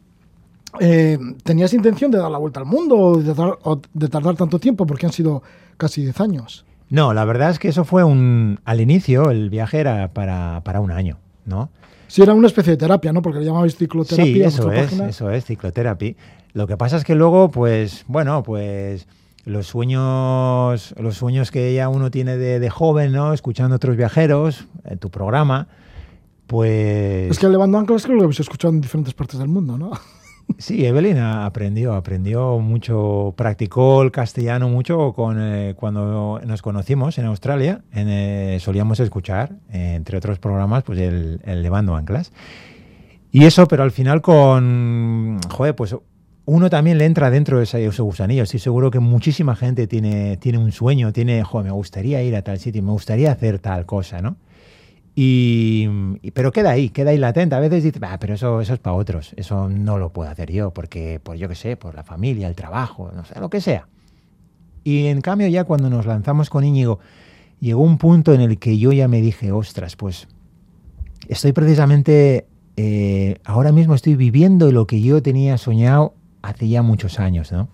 Eh, 0.79 1.17
¿Tenías 1.43 1.73
intención 1.73 2.09
de 2.09 2.19
dar 2.19 2.31
la 2.31 2.37
vuelta 2.37 2.61
al 2.61 2.65
mundo 2.67 2.95
o 2.95 3.17
de, 3.21 3.33
dar- 3.33 3.59
o 3.63 3.81
de 3.93 4.07
tardar 4.07 4.37
tanto 4.37 4.59
tiempo? 4.59 4.85
Porque 4.85 5.05
han 5.05 5.11
sido 5.11 5.43
casi 5.75 6.03
10 6.03 6.21
años. 6.21 6.65
No, 6.89 7.13
la 7.13 7.25
verdad 7.25 7.49
es 7.49 7.59
que 7.59 7.67
eso 7.67 7.83
fue 7.83 8.05
un... 8.05 8.61
Al 8.63 8.79
inicio 8.79 9.29
el 9.29 9.49
viaje 9.49 9.79
era 9.81 10.13
para, 10.13 10.61
para 10.63 10.79
un 10.79 10.91
año. 10.91 11.17
¿no? 11.45 11.69
Sí, 12.13 12.21
era 12.21 12.35
una 12.35 12.45
especie 12.45 12.73
de 12.73 12.77
terapia, 12.77 13.11
¿no? 13.11 13.23
Porque 13.23 13.39
le 13.39 13.45
llamabais 13.45 13.75
cicloterapia 13.75 14.23
Sí, 14.23 14.43
eso 14.43 14.71
es, 14.71 14.83
página. 14.83 15.09
eso 15.09 15.31
es, 15.31 15.45
cicloterapia. 15.45 16.13
Lo 16.53 16.67
que 16.67 16.77
pasa 16.77 16.97
es 16.97 17.03
que 17.03 17.15
luego, 17.15 17.49
pues, 17.49 18.05
bueno, 18.07 18.43
pues 18.43 19.07
los 19.45 19.65
sueños, 19.65 20.93
los 20.99 21.17
sueños 21.17 21.49
que 21.49 21.73
ya 21.73 21.89
uno 21.89 22.11
tiene 22.11 22.37
de, 22.37 22.59
de 22.59 22.69
joven, 22.69 23.13
¿no? 23.13 23.33
Escuchando 23.33 23.77
otros 23.77 23.97
viajeros, 23.97 24.67
en 24.83 24.99
tu 24.99 25.09
programa, 25.09 25.69
pues... 26.45 27.31
Es 27.31 27.39
que 27.39 27.49
Levando 27.49 27.79
Anclas 27.79 28.03
creo 28.03 28.17
que 28.17 28.19
lo 28.19 28.25
habéis 28.25 28.41
escuchado 28.41 28.71
en 28.75 28.81
diferentes 28.81 29.15
partes 29.15 29.39
del 29.39 29.47
mundo, 29.47 29.79
¿no? 29.79 29.93
Sí, 30.57 30.85
Evelyn 30.85 31.17
aprendió, 31.17 31.93
aprendió 31.93 32.59
mucho, 32.59 33.33
practicó 33.35 34.01
el 34.03 34.11
castellano 34.11 34.69
mucho 34.69 35.13
con, 35.13 35.37
eh, 35.39 35.73
cuando 35.75 36.39
nos 36.45 36.61
conocimos 36.61 37.17
en 37.17 37.25
Australia. 37.25 37.81
en, 37.91 38.07
eh, 38.09 38.57
solíamos 38.59 38.99
escuchar, 38.99 39.53
eh, 39.71 39.93
entre 39.95 40.17
otros 40.17 40.39
programas, 40.39 40.83
pues 40.83 40.99
el, 40.99 41.41
el 41.43 41.63
Levando 41.63 41.95
Anclas. 41.95 42.31
Y 43.31 43.45
eso, 43.45 43.67
pero 43.67 43.83
al 43.83 43.91
final 43.91 44.21
con, 44.21 45.39
joder, 45.49 45.75
pues 45.75 45.95
uno 46.45 46.69
también 46.69 46.97
le 46.97 47.05
entra 47.05 47.29
dentro 47.31 47.57
de 47.57 47.63
ese 47.63 47.87
gusanillo. 48.01 48.43
Estoy 48.43 48.59
seguro 48.59 48.91
que 48.91 48.99
muchísima 48.99 49.55
gente 49.55 49.87
tiene, 49.87 50.37
tiene 50.37 50.57
un 50.57 50.71
sueño, 50.71 51.13
tiene, 51.13 51.43
joder, 51.43 51.65
me 51.65 51.71
gustaría 51.71 52.21
ir 52.21 52.35
a 52.35 52.41
tal 52.41 52.59
sitio, 52.59 52.83
me 52.83 52.91
gustaría 52.91 53.31
hacer 53.31 53.59
tal 53.59 53.85
cosa, 53.85 54.21
¿no? 54.21 54.35
Y, 55.15 55.82
pero 56.31 56.51
queda 56.51 56.71
ahí, 56.71 56.89
queda 56.89 57.11
ahí 57.11 57.17
latente. 57.17 57.55
A 57.55 57.59
veces 57.59 57.83
dices, 57.83 58.01
"Ah, 58.03 58.17
pero 58.19 58.35
eso, 58.35 58.61
eso 58.61 58.73
es 58.73 58.79
para 58.79 58.95
otros, 58.95 59.33
eso 59.35 59.69
no 59.69 59.97
lo 59.97 60.11
puedo 60.11 60.29
hacer 60.29 60.51
yo, 60.51 60.71
porque, 60.71 61.19
por 61.21 61.35
yo 61.35 61.49
qué 61.49 61.55
sé, 61.55 61.75
por 61.75 61.95
la 61.95 62.03
familia, 62.03 62.47
el 62.47 62.55
trabajo, 62.55 63.11
no 63.13 63.25
sé, 63.25 63.39
lo 63.39 63.49
que 63.49 63.61
sea. 63.61 63.87
Y 64.83 65.07
en 65.07 65.21
cambio 65.21 65.47
ya 65.47 65.63
cuando 65.63 65.89
nos 65.89 66.05
lanzamos 66.05 66.49
con 66.49 66.63
Íñigo, 66.63 66.99
llegó 67.59 67.81
un 67.83 67.97
punto 67.97 68.33
en 68.33 68.41
el 68.41 68.59
que 68.59 68.77
yo 68.77 68.91
ya 68.91 69.07
me 69.07 69.21
dije, 69.21 69.51
ostras, 69.51 69.95
pues 69.95 70.27
estoy 71.27 71.53
precisamente, 71.53 72.47
eh, 72.75 73.37
ahora 73.45 73.71
mismo 73.71 73.95
estoy 73.95 74.15
viviendo 74.15 74.71
lo 74.71 74.87
que 74.87 75.01
yo 75.01 75.21
tenía 75.21 75.57
soñado 75.57 76.13
hace 76.41 76.67
ya 76.67 76.81
muchos 76.81 77.19
años, 77.19 77.51
¿no? 77.51 77.69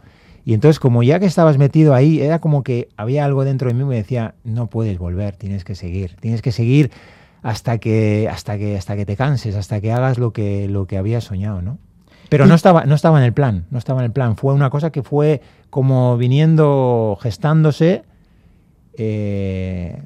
Y 0.46 0.54
entonces 0.54 0.80
como 0.80 1.04
ya 1.04 1.20
que 1.20 1.26
estabas 1.26 1.58
metido 1.58 1.94
ahí, 1.94 2.22
era 2.22 2.40
como 2.40 2.64
que 2.64 2.90
había 2.98 3.26
algo 3.26 3.44
dentro 3.44 3.68
de 3.68 3.74
mí 3.74 3.82
que 3.82 3.86
me 3.86 3.96
decía, 3.96 4.36
no 4.44 4.68
puedes 4.68 4.98
volver, 4.98 5.36
tienes 5.36 5.64
que 5.64 5.76
seguir, 5.76 6.16
tienes 6.20 6.42
que 6.42 6.52
seguir 6.52 6.92
hasta 7.42 7.78
que, 7.78 8.28
hasta 8.32 8.58
que, 8.58 8.78
hasta 8.78 8.96
que 8.96 9.06
te 9.06 9.16
canses, 9.16 9.56
hasta 9.56 9.80
que 9.82 9.92
hagas 9.92 10.18
lo 10.18 10.32
que, 10.34 10.68
lo 10.68 10.86
que 10.88 10.98
habías 10.98 11.24
soñado, 11.24 11.62
¿no? 11.62 11.78
Pero 12.30 12.46
no 12.46 12.54
estaba, 12.54 12.86
no 12.86 12.94
estaba 12.94 13.18
en 13.18 13.26
el 13.26 13.34
plan, 13.34 13.66
no 13.72 13.80
estaba 13.80 14.02
en 14.02 14.06
el 14.06 14.12
plan. 14.12 14.36
Fue 14.38 14.54
una 14.54 14.70
cosa 14.70 14.92
que 14.92 15.02
fue 15.02 15.42
como 15.72 16.16
viniendo, 16.18 17.18
gestándose 17.22 18.04
eh, 18.98 20.02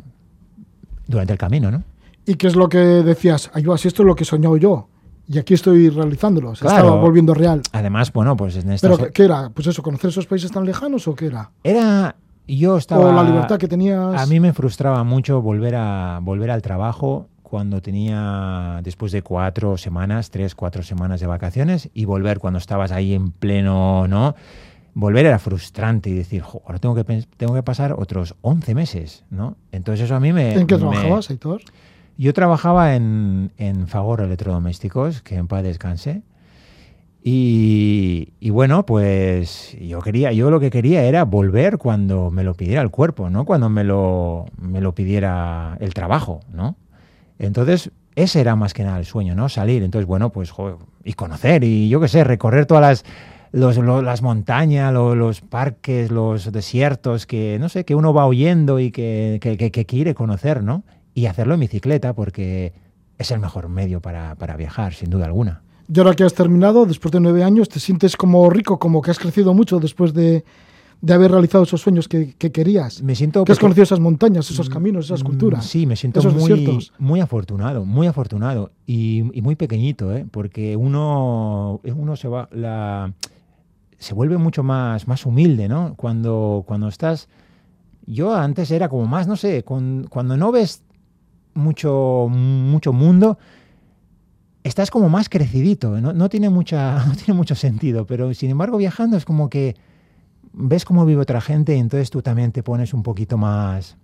durante 1.08 1.34
el 1.34 1.40
camino, 1.40 1.70
¿no? 1.72 1.84
¿Y 2.26 2.36
qué 2.36 2.48
es 2.48 2.56
lo 2.56 2.70
que 2.70 2.78
decías? 2.78 3.52
Ayuda, 3.54 3.78
si 3.78 3.90
esto 3.90 4.04
es 4.04 4.08
lo 4.08 4.16
que 4.16 4.24
he 4.24 4.26
soñado 4.26 4.56
yo. 4.56 4.88
Y 5.28 5.38
aquí 5.38 5.54
estoy 5.54 5.90
realizándolo. 5.90 6.56
Se 6.56 6.62
Claro. 6.62 6.86
estaba 6.86 7.02
volviendo 7.02 7.34
real. 7.34 7.62
Además, 7.72 8.12
bueno, 8.14 8.36
pues 8.38 8.56
en 8.58 8.72
esta 8.72 8.90
¿Pero 8.90 9.12
qué 9.12 9.24
era? 9.24 9.50
¿Pues 9.50 9.68
eso, 9.68 9.82
conocer 9.84 10.10
esos 10.10 10.26
países 10.26 10.52
tan 10.52 10.66
lejanos 10.66 11.08
o 11.08 11.16
qué 11.16 11.28
era? 11.28 11.52
era 11.64 12.16
yo 12.48 12.78
estaba 12.78 13.06
¿O 13.10 13.12
la 13.14 13.24
libertad 13.24 13.58
que 13.58 13.68
tenías? 13.68 14.22
A 14.22 14.26
mí 14.26 14.40
me 14.40 14.54
frustraba 14.54 15.04
mucho 15.04 15.42
volver 15.42 15.76
a 15.76 16.20
volver 16.22 16.52
al 16.52 16.62
trabajo 16.62 17.28
cuando 17.42 17.82
tenía 17.82 18.80
después 18.84 19.12
de 19.12 19.22
cuatro 19.22 19.78
semanas, 19.78 20.32
tres, 20.32 20.56
cuatro 20.56 20.82
semanas 20.84 21.20
de 21.20 21.28
vacaciones 21.28 21.90
y 21.94 22.06
volver 22.06 22.40
cuando 22.40 22.58
estabas 22.58 22.92
ahí 22.92 23.14
en 23.14 23.32
pleno, 23.32 24.08
¿no? 24.08 24.36
Volver 24.96 25.26
era 25.26 25.40
frustrante 25.40 26.10
y 26.10 26.14
decir, 26.14 26.42
"Jo, 26.42 26.62
ahora 26.66 26.80
tengo 26.80 26.96
que 26.96 27.04
tengo 27.38 27.54
que 27.54 27.64
pasar 27.64 27.94
otros 27.98 28.36
11 28.42 28.76
meses, 28.76 29.24
¿no? 29.30 29.56
Entonces 29.72 30.06
eso 30.06 30.16
a 30.16 30.20
mí 30.20 30.34
me 30.34 30.54
¿En 30.54 30.68
qué 30.68 30.76
me- 30.76 30.82
trabajabas, 30.82 31.30
Aitor? 31.30 31.62
Yo 32.18 32.34
trabajaba 32.34 32.96
en, 32.96 33.52
en 33.58 33.88
Fagor 33.88 34.22
Electrodomésticos, 34.22 35.22
que 35.24 35.36
en 35.36 35.48
paz 35.48 35.64
descanse. 35.64 36.22
Y, 37.26 38.50
bueno, 38.50 38.86
pues 38.86 39.78
yo 39.80 40.02
quería, 40.02 40.34
yo 40.34 40.52
lo 40.52 40.60
que 40.60 40.70
quería 40.70 41.04
era 41.06 41.24
volver 41.24 41.78
cuando 41.78 42.30
me 42.32 42.44
lo 42.44 42.54
pidiera 42.54 42.82
el 42.82 42.90
cuerpo, 42.92 43.30
¿no? 43.30 43.46
Cuando 43.46 43.70
me 43.70 43.86
lo, 43.86 44.46
me 44.60 44.82
lo 44.82 44.94
pidiera 44.94 45.78
el 45.80 45.94
trabajo, 45.94 46.42
¿no? 46.54 46.76
Entonces, 47.40 47.92
ese 48.16 48.42
era 48.42 48.56
más 48.58 48.74
que 48.74 48.84
nada 48.84 49.00
el 49.00 49.06
sueño, 49.06 49.36
¿no? 49.36 49.48
Salir. 49.50 49.84
Entonces, 49.84 50.06
bueno, 50.06 50.32
pues, 50.32 50.54
y 51.06 51.14
conocer, 51.14 51.64
y 51.64 51.88
yo 51.90 52.02
qué 52.02 52.10
sé, 52.10 52.24
recorrer 52.26 52.66
todas 52.66 52.82
las, 52.82 53.06
los- 53.54 53.78
lo- 53.78 54.02
las 54.02 54.22
montañas, 54.22 54.94
lo- 54.94 55.16
los 55.16 55.40
parques, 55.42 56.12
los 56.12 56.52
desiertos, 56.52 57.26
que, 57.26 57.58
no 57.60 57.70
sé, 57.70 57.86
que 57.86 57.96
uno 57.96 58.14
va 58.14 58.26
oyendo 58.26 58.80
y 58.80 58.92
que, 58.92 59.40
que- 59.42 59.58
que- 59.58 59.72
que 59.72 59.86
quiere 59.86 60.14
conocer, 60.14 60.62
¿no? 60.62 60.84
Y 61.16 61.28
hacerlo 61.28 61.54
en 61.54 61.62
bicicleta, 61.62 62.14
porque 62.14 62.74
es 63.18 63.32
el 63.32 63.40
mejor 63.40 63.70
medio 63.70 64.02
para, 64.02 64.36
para 64.36 64.58
viajar, 64.58 64.94
sin 64.94 65.10
duda 65.10 65.26
alguna. 65.26 65.63
Y 65.94 66.00
ahora 66.00 66.14
que 66.16 66.24
has 66.24 66.34
terminado, 66.34 66.86
después 66.86 67.12
de 67.12 67.20
nueve 67.20 67.44
años, 67.44 67.70
¿te 67.70 67.80
sientes 67.80 68.16
como 68.18 68.50
rico, 68.50 68.80
como 68.80 69.02
que 69.02 69.12
has 69.12 69.20
crecido 69.20 69.54
mucho 69.54 69.80
después 69.80 70.14
de, 70.14 70.44
de 71.02 71.14
haber 71.14 71.30
realizado 71.32 71.66
esos 71.66 71.82
sueños 71.82 72.08
que, 72.08 72.34
que 72.36 72.52
querías? 72.52 73.04
Me 73.04 73.14
siento... 73.16 73.44
Que 73.44 73.52
has 73.52 73.60
conocido 73.60 73.84
esas 73.84 74.00
montañas, 74.00 74.50
esos 74.50 74.70
caminos, 74.70 75.06
esas 75.06 75.22
Mm, 75.22 75.26
culturas. 75.28 75.66
Sí, 75.66 75.86
me 75.86 75.96
siento 75.96 76.20
esos 76.22 76.34
muy, 76.34 76.50
desiertos. 76.50 76.94
muy 76.98 77.20
afortunado, 77.20 77.86
muy 77.86 78.08
afortunado 78.08 78.72
y, 78.88 79.24
y 79.38 79.42
muy 79.44 79.56
pequeñito, 79.56 80.12
¿eh? 80.16 80.26
porque 80.32 80.76
uno, 80.76 81.80
uno 81.84 82.16
se 82.16 82.28
va, 82.28 82.50
la, 82.52 83.14
se 84.00 84.14
vuelve 84.16 84.38
mucho 84.38 84.64
más, 84.64 85.08
más 85.08 85.26
humilde, 85.28 85.68
¿no? 85.68 85.94
Cuando, 85.96 86.64
cuando 86.66 86.88
estás, 86.88 87.30
yo 88.08 88.34
antes 88.34 88.72
era 88.72 88.90
como 88.90 89.06
más, 89.06 89.28
no 89.28 89.36
sé, 89.36 89.64
con- 89.64 90.08
cuando 90.10 90.38
no 90.38 90.52
ves 90.52 90.82
mucho, 91.54 92.28
mucho 92.32 92.94
mundo, 92.94 93.38
estás 94.64 94.92
como 94.92 95.10
más 95.10 95.30
crecidito, 95.30 96.00
¿no? 96.00 96.14
No 96.14 96.30
tiene, 96.30 96.50
mucha, 96.50 97.06
no 97.08 97.16
tiene 97.16 97.34
mucho 97.34 97.56
sentido, 97.56 98.06
pero 98.06 98.34
sin 98.34 98.50
embargo 98.50 98.78
viajando 98.78 99.18
es 99.18 99.26
como 99.26 99.50
que 99.50 99.76
ves 100.54 100.86
cómo 100.86 101.06
vive 101.06 101.22
otra 101.22 101.42
gente 101.42 101.76
y 101.76 101.80
entonces 101.80 102.10
tú 102.10 102.22
también 102.22 102.52
te 102.52 102.64
pones 102.64 102.94
un 102.94 103.04
poquito 103.04 103.38
más, 103.38 103.98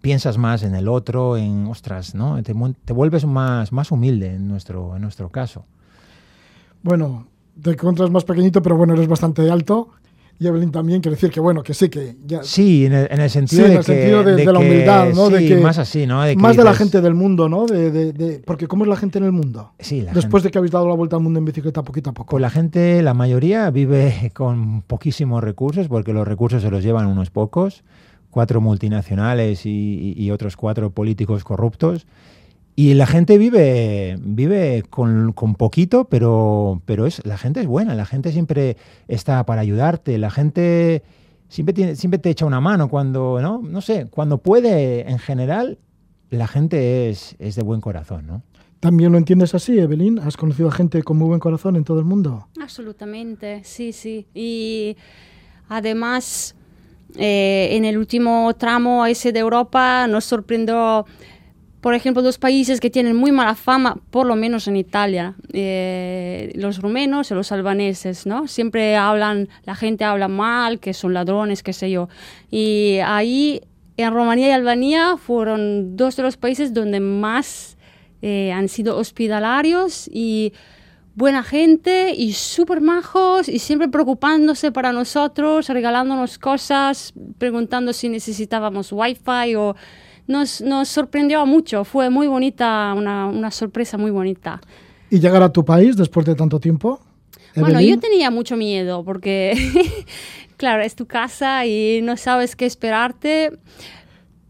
piensas 0.00 0.38
más 0.38 0.62
en 0.62 0.74
el 0.74 0.88
otro, 0.88 1.36
en, 1.36 1.66
ostras, 1.66 2.14
¿no? 2.14 2.42
Te, 2.42 2.54
te 2.84 2.92
vuelves 2.92 3.24
más, 3.24 3.72
más 3.72 3.90
humilde 3.90 4.34
en 4.34 4.48
nuestro, 4.48 4.96
en 4.96 5.02
nuestro 5.02 5.30
caso. 5.30 5.64
Bueno, 6.82 7.26
te 7.60 7.70
encuentras 7.70 8.10
más 8.10 8.24
pequeñito, 8.24 8.62
pero 8.62 8.76
bueno, 8.76 8.94
eres 8.94 9.08
bastante 9.08 9.50
alto. 9.50 9.90
Y 10.42 10.46
Evelyn 10.46 10.70
también, 10.72 11.02
quiere 11.02 11.16
decir 11.16 11.30
que 11.30 11.38
bueno, 11.38 11.62
que 11.62 11.74
sí, 11.74 11.90
que 11.90 12.16
ya... 12.26 12.42
Sí, 12.42 12.86
en 12.86 12.94
el, 12.94 13.08
en 13.10 13.20
el 13.20 13.28
sentido 13.28 13.60
Sí, 13.66 13.66
en 13.66 13.72
de 13.72 13.78
el 13.80 13.84
que... 13.84 13.92
sentido 13.92 14.24
de- 14.24 14.36
de 14.36 14.44
la 14.52 14.58
humildad, 14.58 15.08
¿no? 15.14 15.28
De 15.28 15.38
sí, 15.40 15.48
que- 15.48 15.56
más 15.58 15.76
así, 15.78 16.06
¿no? 16.06 16.22
De 16.22 16.34
que 16.34 16.40
más 16.40 16.56
de 16.56 16.64
la 16.64 16.72
gente 16.72 17.02
del 17.02 17.12
mundo, 17.14 17.50
¿no? 17.50 17.66
De, 17.66 17.90
de- 17.90 18.12
de- 18.14 18.38
porque 18.46 18.66
¿cómo 18.66 18.84
es 18.84 18.88
la 18.88 18.96
gente 18.96 19.18
en 19.18 19.24
el 19.24 19.32
mundo? 19.32 19.72
Sí, 19.78 20.00
la 20.00 20.12
Después 20.14 20.42
gente- 20.42 20.48
de 20.48 20.52
que 20.52 20.58
habéis 20.58 20.72
dado 20.72 20.88
la 20.88 20.94
vuelta 20.94 21.16
al 21.16 21.22
mundo 21.22 21.38
en 21.38 21.44
bicicleta 21.44 21.82
poquito 21.82 22.08
a 22.08 22.14
poco. 22.14 22.30
Pues 22.30 22.40
la 22.40 22.48
gente, 22.48 23.02
la 23.02 23.12
mayoría, 23.12 23.70
vive 23.70 24.32
con 24.34 24.80
poquísimos 24.80 25.44
recursos, 25.44 25.88
porque 25.88 26.14
los 26.14 26.26
recursos 26.26 26.62
se 26.62 26.70
los 26.70 26.82
llevan 26.82 27.06
unos 27.06 27.28
pocos, 27.28 27.84
cuatro 28.30 28.62
multinacionales 28.62 29.66
y, 29.66 30.14
y 30.16 30.30
otros 30.30 30.56
cuatro 30.56 30.88
políticos 30.90 31.44
corruptos. 31.44 32.06
Y 32.80 32.94
la 32.94 33.06
gente 33.06 33.36
vive, 33.36 34.16
vive 34.22 34.84
con, 34.88 35.34
con 35.34 35.54
poquito, 35.54 36.06
pero, 36.06 36.80
pero 36.86 37.06
es, 37.06 37.20
la 37.26 37.36
gente 37.36 37.60
es 37.60 37.66
buena, 37.66 37.94
la 37.94 38.06
gente 38.06 38.32
siempre 38.32 38.78
está 39.06 39.44
para 39.44 39.60
ayudarte, 39.60 40.16
la 40.16 40.30
gente 40.30 41.02
siempre, 41.50 41.74
tiene, 41.74 41.94
siempre 41.94 42.18
te 42.18 42.30
echa 42.30 42.46
una 42.46 42.62
mano 42.62 42.88
cuando, 42.88 43.38
¿no? 43.42 43.60
No 43.62 43.82
sé, 43.82 44.06
cuando 44.10 44.38
puede, 44.38 45.10
en 45.10 45.18
general, 45.18 45.76
la 46.30 46.46
gente 46.46 47.10
es, 47.10 47.36
es 47.38 47.54
de 47.54 47.62
buen 47.62 47.82
corazón, 47.82 48.26
¿no? 48.26 48.42
¿También 48.80 49.12
lo 49.12 49.18
entiendes 49.18 49.54
así, 49.54 49.78
Evelyn? 49.78 50.18
¿Has 50.18 50.38
conocido 50.38 50.70
a 50.70 50.72
gente 50.72 51.02
con 51.02 51.18
muy 51.18 51.28
buen 51.28 51.40
corazón 51.40 51.76
en 51.76 51.84
todo 51.84 51.98
el 51.98 52.06
mundo? 52.06 52.48
Absolutamente, 52.62 53.60
sí, 53.62 53.92
sí. 53.92 54.26
Y 54.32 54.96
además, 55.68 56.54
eh, 57.18 57.68
en 57.72 57.84
el 57.84 57.98
último 57.98 58.54
tramo 58.54 59.04
ese 59.04 59.32
de 59.32 59.40
Europa 59.40 60.06
nos 60.06 60.24
sorprendió, 60.24 61.04
por 61.80 61.94
ejemplo, 61.94 62.22
dos 62.22 62.38
países 62.38 62.78
que 62.78 62.90
tienen 62.90 63.16
muy 63.16 63.32
mala 63.32 63.54
fama, 63.54 63.96
por 64.10 64.26
lo 64.26 64.36
menos 64.36 64.68
en 64.68 64.76
Italia, 64.76 65.34
eh, 65.52 66.52
los 66.54 66.82
rumenos 66.82 67.30
y 67.30 67.34
los 67.34 67.52
albaneses, 67.52 68.26
¿no? 68.26 68.48
Siempre 68.48 68.96
hablan, 68.96 69.48
la 69.64 69.74
gente 69.74 70.04
habla 70.04 70.28
mal, 70.28 70.78
que 70.78 70.92
son 70.92 71.14
ladrones, 71.14 71.62
qué 71.62 71.72
sé 71.72 71.90
yo. 71.90 72.08
Y 72.50 72.98
ahí, 73.04 73.62
en 73.96 74.12
Rumanía 74.12 74.48
y 74.48 74.52
Albania, 74.52 75.16
fueron 75.16 75.96
dos 75.96 76.16
de 76.16 76.22
los 76.22 76.36
países 76.36 76.74
donde 76.74 77.00
más 77.00 77.78
eh, 78.20 78.52
han 78.52 78.68
sido 78.68 78.98
hospitalarios 78.98 80.08
y 80.12 80.52
buena 81.14 81.42
gente 81.42 82.14
y 82.14 82.34
súper 82.34 82.82
majos 82.82 83.48
y 83.48 83.58
siempre 83.58 83.88
preocupándose 83.88 84.70
para 84.70 84.92
nosotros, 84.92 85.68
regalándonos 85.68 86.38
cosas, 86.38 87.14
preguntando 87.38 87.94
si 87.94 88.10
necesitábamos 88.10 88.92
wifi 88.92 89.54
o 89.56 89.76
nos, 90.30 90.60
nos 90.60 90.88
sorprendió 90.88 91.44
mucho, 91.44 91.84
fue 91.84 92.08
muy 92.10 92.26
bonita, 92.26 92.94
una, 92.96 93.26
una 93.26 93.50
sorpresa 93.50 93.98
muy 93.98 94.10
bonita. 94.10 94.60
¿Y 95.10 95.18
llegar 95.20 95.42
a 95.42 95.52
tu 95.52 95.64
país 95.64 95.96
después 95.96 96.24
de 96.24 96.34
tanto 96.34 96.58
tiempo? 96.60 97.00
Bueno, 97.56 97.80
Evelyn? 97.80 97.96
yo 97.96 98.00
tenía 98.00 98.30
mucho 98.30 98.56
miedo 98.56 99.02
porque, 99.04 99.52
claro, 100.56 100.82
es 100.82 100.94
tu 100.94 101.06
casa 101.06 101.66
y 101.66 102.00
no 102.02 102.16
sabes 102.16 102.54
qué 102.54 102.64
esperarte, 102.64 103.50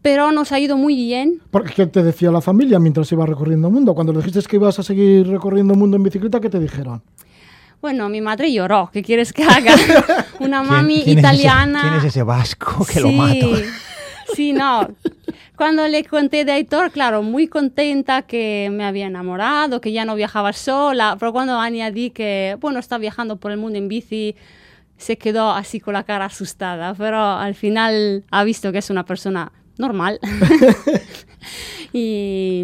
pero 0.03 0.31
nos 0.31 0.51
ha 0.51 0.59
ido 0.59 0.77
muy 0.77 0.95
bien. 0.95 1.41
Porque, 1.49 1.73
¿Qué 1.73 1.87
te 1.87 2.03
decía 2.03 2.31
la 2.31 2.41
familia 2.41 2.79
mientras 2.79 3.11
ibas 3.11 3.27
recorriendo 3.27 3.67
el 3.69 3.73
mundo? 3.73 3.93
Cuando 3.95 4.13
le 4.13 4.19
dijiste 4.19 4.41
que 4.47 4.55
ibas 4.57 4.77
a 4.79 4.83
seguir 4.83 5.27
recorriendo 5.27 5.73
el 5.73 5.79
mundo 5.79 5.97
en 5.97 6.03
bicicleta, 6.03 6.39
¿qué 6.39 6.49
te 6.49 6.59
dijeron? 6.59 7.01
Bueno, 7.81 8.07
mi 8.09 8.21
madre 8.21 8.53
lloró, 8.53 8.91
¿qué 8.93 9.01
quieres 9.01 9.33
que 9.33 9.43
haga? 9.43 9.73
Una 10.39 10.61
¿Quién- 10.61 10.71
mami 10.71 10.93
quién 11.03 11.05
es 11.05 11.07
ese- 11.07 11.19
italiana. 11.19 11.81
¿Quién 11.81 11.93
es 11.95 12.03
ese 12.03 12.21
vasco 12.23 12.85
que 12.85 12.99
lo 12.99 13.07
sí, 13.09 13.15
mato? 13.15 13.49
Sí, 14.35 14.53
no. 14.53 14.87
Cuando 15.55 15.87
le 15.87 16.03
conté 16.03 16.43
de 16.45 16.53
Aitor, 16.53 16.91
claro, 16.91 17.21
muy 17.21 17.47
contenta 17.47 18.23
que 18.23 18.69
me 18.71 18.83
había 18.83 19.07
enamorado, 19.07 19.79
que 19.81 19.91
ya 19.91 20.05
no 20.05 20.15
viajaba 20.15 20.53
sola, 20.53 21.15
pero 21.19 21.31
cuando 21.31 21.59
añadí 21.59 22.09
que, 22.09 22.57
bueno, 22.59 22.79
está 22.79 22.97
viajando 22.97 23.35
por 23.37 23.51
el 23.51 23.57
mundo 23.57 23.77
en 23.77 23.87
bici, 23.87 24.35
se 24.97 25.17
quedó 25.17 25.51
así 25.51 25.79
con 25.79 25.93
la 25.93 26.03
cara 26.03 26.25
asustada, 26.25 26.93
pero 26.95 27.17
al 27.17 27.55
final 27.55 28.23
ha 28.31 28.43
visto 28.43 28.71
que 28.71 28.79
es 28.79 28.89
una 28.89 29.05
persona 29.05 29.51
normal. 29.81 30.19
y 31.93 32.63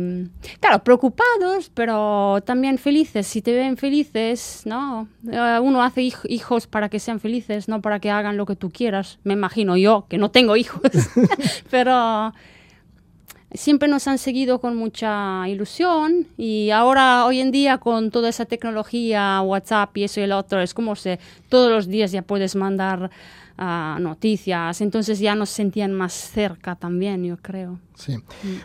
claro, 0.60 0.84
preocupados, 0.84 1.70
pero 1.74 2.42
también 2.46 2.78
felices. 2.78 3.28
Si 3.28 3.42
te 3.42 3.54
ven 3.54 3.78
felices, 3.78 4.62
¿no? 4.66 5.08
Eh, 5.32 5.60
uno 5.62 5.84
hace 5.84 6.02
hij- 6.02 6.28
hijos 6.30 6.68
para 6.68 6.90
que 6.90 7.00
sean 7.00 7.20
felices, 7.20 7.68
no 7.68 7.82
para 7.82 8.00
que 8.00 8.10
hagan 8.12 8.38
lo 8.38 8.46
que 8.46 8.56
tú 8.56 8.70
quieras. 8.70 9.20
Me 9.24 9.34
imagino 9.34 9.76
yo, 9.78 10.06
que 10.10 10.18
no 10.18 10.32
tengo 10.32 10.56
hijos, 10.56 10.82
pero 11.72 12.34
siempre 13.54 13.88
nos 13.88 14.08
han 14.08 14.18
seguido 14.18 14.60
con 14.60 14.76
mucha 14.76 15.48
ilusión 15.48 16.28
y 16.38 16.70
ahora 16.72 17.26
hoy 17.26 17.40
en 17.40 17.52
día 17.52 17.78
con 17.78 18.12
toda 18.12 18.30
esa 18.30 18.46
tecnología, 18.46 19.42
WhatsApp 19.42 19.96
y 19.98 20.04
eso 20.04 20.20
y 20.20 20.24
el 20.24 20.32
otro, 20.32 20.62
es 20.62 20.74
como 20.74 20.96
si 20.96 21.18
todos 21.50 21.72
los 21.72 21.88
días 21.88 22.12
ya 22.12 22.22
puedes 22.22 22.56
mandar 22.56 23.10
ah, 23.58 23.98
noticias, 24.02 24.82
entonces 24.82 25.20
ya 25.20 25.36
nos 25.36 25.50
sentían 25.50 25.94
más 25.94 26.14
cerca 26.14 26.76
también, 26.76 27.24
yo 27.24 27.38
creo. 27.38 27.80
Sí. 27.96 28.18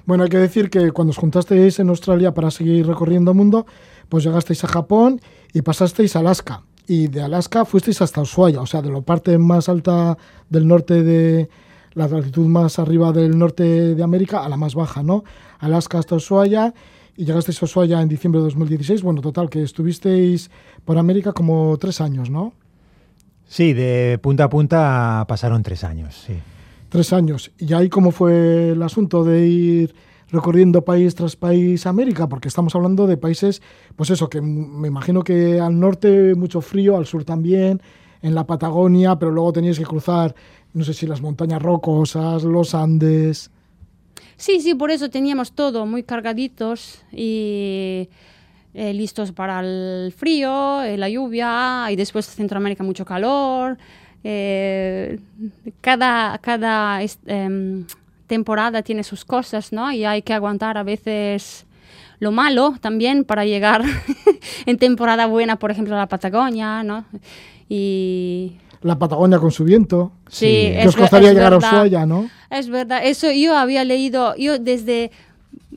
Bueno, 0.04 0.24
hay 0.24 0.30
que 0.30 0.38
decir 0.38 0.68
que 0.68 0.90
cuando 0.90 1.10
os 1.10 1.16
juntasteis 1.16 1.78
en 1.78 1.88
Australia 1.88 2.34
para 2.34 2.50
seguir 2.50 2.86
recorriendo 2.86 3.30
el 3.30 3.36
mundo, 3.36 3.66
pues 4.08 4.24
llegasteis 4.24 4.64
a 4.64 4.68
Japón 4.68 5.20
y 5.52 5.62
pasasteis 5.62 6.16
a 6.16 6.20
Alaska. 6.20 6.62
Y 6.88 7.06
de 7.06 7.22
Alaska 7.22 7.64
fuisteis 7.64 8.02
hasta 8.02 8.20
Ushuaia, 8.20 8.60
o 8.60 8.66
sea, 8.66 8.82
de 8.82 8.90
la 8.90 9.00
parte 9.00 9.38
más 9.38 9.68
alta 9.68 10.18
del 10.50 10.66
norte 10.66 11.04
de 11.04 11.48
la 11.94 12.04
altitud 12.04 12.46
más 12.46 12.78
arriba 12.78 13.12
del 13.12 13.38
norte 13.38 13.94
de 13.94 14.02
América 14.02 14.44
a 14.44 14.48
la 14.48 14.56
más 14.56 14.74
baja, 14.74 15.02
¿no? 15.02 15.24
Alaska 15.58 15.98
hasta 15.98 16.16
Ushuaia 16.16 16.74
y 17.16 17.24
llegasteis 17.24 17.62
a 17.62 17.66
Ushuaia 17.66 18.00
en 18.00 18.08
diciembre 18.08 18.40
de 18.40 18.44
2016. 18.44 19.02
Bueno, 19.02 19.20
total, 19.20 19.50
que 19.50 19.62
estuvisteis 19.62 20.50
por 20.84 20.98
América 20.98 21.32
como 21.32 21.76
tres 21.78 22.00
años, 22.00 22.30
¿no? 22.30 22.54
Sí, 23.46 23.74
de 23.74 24.18
punta 24.22 24.44
a 24.44 24.48
punta 24.48 25.24
pasaron 25.28 25.62
tres 25.62 25.84
años, 25.84 26.14
sí. 26.26 26.34
Tres 26.88 27.12
años. 27.12 27.52
¿Y 27.58 27.72
ahí 27.74 27.88
cómo 27.88 28.10
fue 28.10 28.70
el 28.70 28.82
asunto 28.82 29.24
de 29.24 29.46
ir 29.46 29.94
recorriendo 30.30 30.84
país 30.84 31.14
tras 31.14 31.36
país 31.36 31.86
América? 31.86 32.28
Porque 32.28 32.48
estamos 32.48 32.74
hablando 32.74 33.06
de 33.06 33.16
países, 33.18 33.60
pues 33.96 34.10
eso, 34.10 34.30
que 34.30 34.40
me 34.40 34.88
imagino 34.88 35.22
que 35.22 35.60
al 35.60 35.78
norte 35.78 36.34
mucho 36.34 36.62
frío, 36.62 36.96
al 36.96 37.06
sur 37.06 37.24
también, 37.24 37.82
en 38.22 38.34
la 38.34 38.44
Patagonia, 38.44 39.16
pero 39.16 39.30
luego 39.30 39.52
teníais 39.52 39.78
que 39.78 39.84
cruzar, 39.84 40.34
no 40.72 40.84
sé 40.84 40.94
si 40.94 41.06
las 41.06 41.20
montañas 41.20 41.60
rocosas, 41.60 42.44
los 42.44 42.74
Andes. 42.74 43.50
Sí, 44.36 44.60
sí, 44.60 44.74
por 44.74 44.90
eso 44.90 45.10
teníamos 45.10 45.52
todo 45.52 45.86
muy 45.86 46.02
cargaditos 46.02 47.02
y 47.12 48.08
eh, 48.74 48.94
listos 48.94 49.32
para 49.32 49.60
el 49.60 50.12
frío, 50.16 50.82
eh, 50.82 50.96
la 50.96 51.08
lluvia 51.08 51.86
y 51.90 51.96
después 51.96 52.26
Centroamérica 52.26 52.82
mucho 52.82 53.04
calor. 53.04 53.76
Eh, 54.24 55.18
cada 55.80 56.38
cada 56.38 57.00
em, 57.26 57.84
temporada 58.26 58.82
tiene 58.82 59.04
sus 59.04 59.24
cosas, 59.24 59.72
¿no? 59.72 59.92
Y 59.92 60.04
hay 60.04 60.22
que 60.22 60.32
aguantar 60.32 60.78
a 60.78 60.84
veces 60.84 61.66
lo 62.18 62.32
malo 62.32 62.74
también 62.80 63.24
para 63.24 63.44
llegar 63.44 63.82
en 64.66 64.78
temporada 64.78 65.26
buena, 65.26 65.56
por 65.56 65.70
ejemplo, 65.70 65.94
a 65.94 65.98
la 65.98 66.06
Patagonia, 66.06 66.82
¿no? 66.82 67.04
Y 67.76 68.52
La 68.82 68.98
Patagonia 68.98 69.38
con 69.38 69.50
su 69.50 69.64
viento. 69.64 70.12
sí, 70.28 70.46
Que 70.46 70.78
Que 70.82 70.88
os 70.88 70.94
ver- 70.94 71.00
costaría 71.02 71.28
es 71.30 71.34
llegar 71.36 71.52
a 71.54 71.56
verdad. 71.56 71.72
Ushuaia, 71.72 72.04
¿no? 72.06 72.28
Es 72.50 72.68
verdad, 72.68 73.00
eso 73.04 73.30
yo 73.32 73.56
había 73.56 73.82
leído, 73.84 74.36
yo 74.36 74.58
desde 74.58 75.10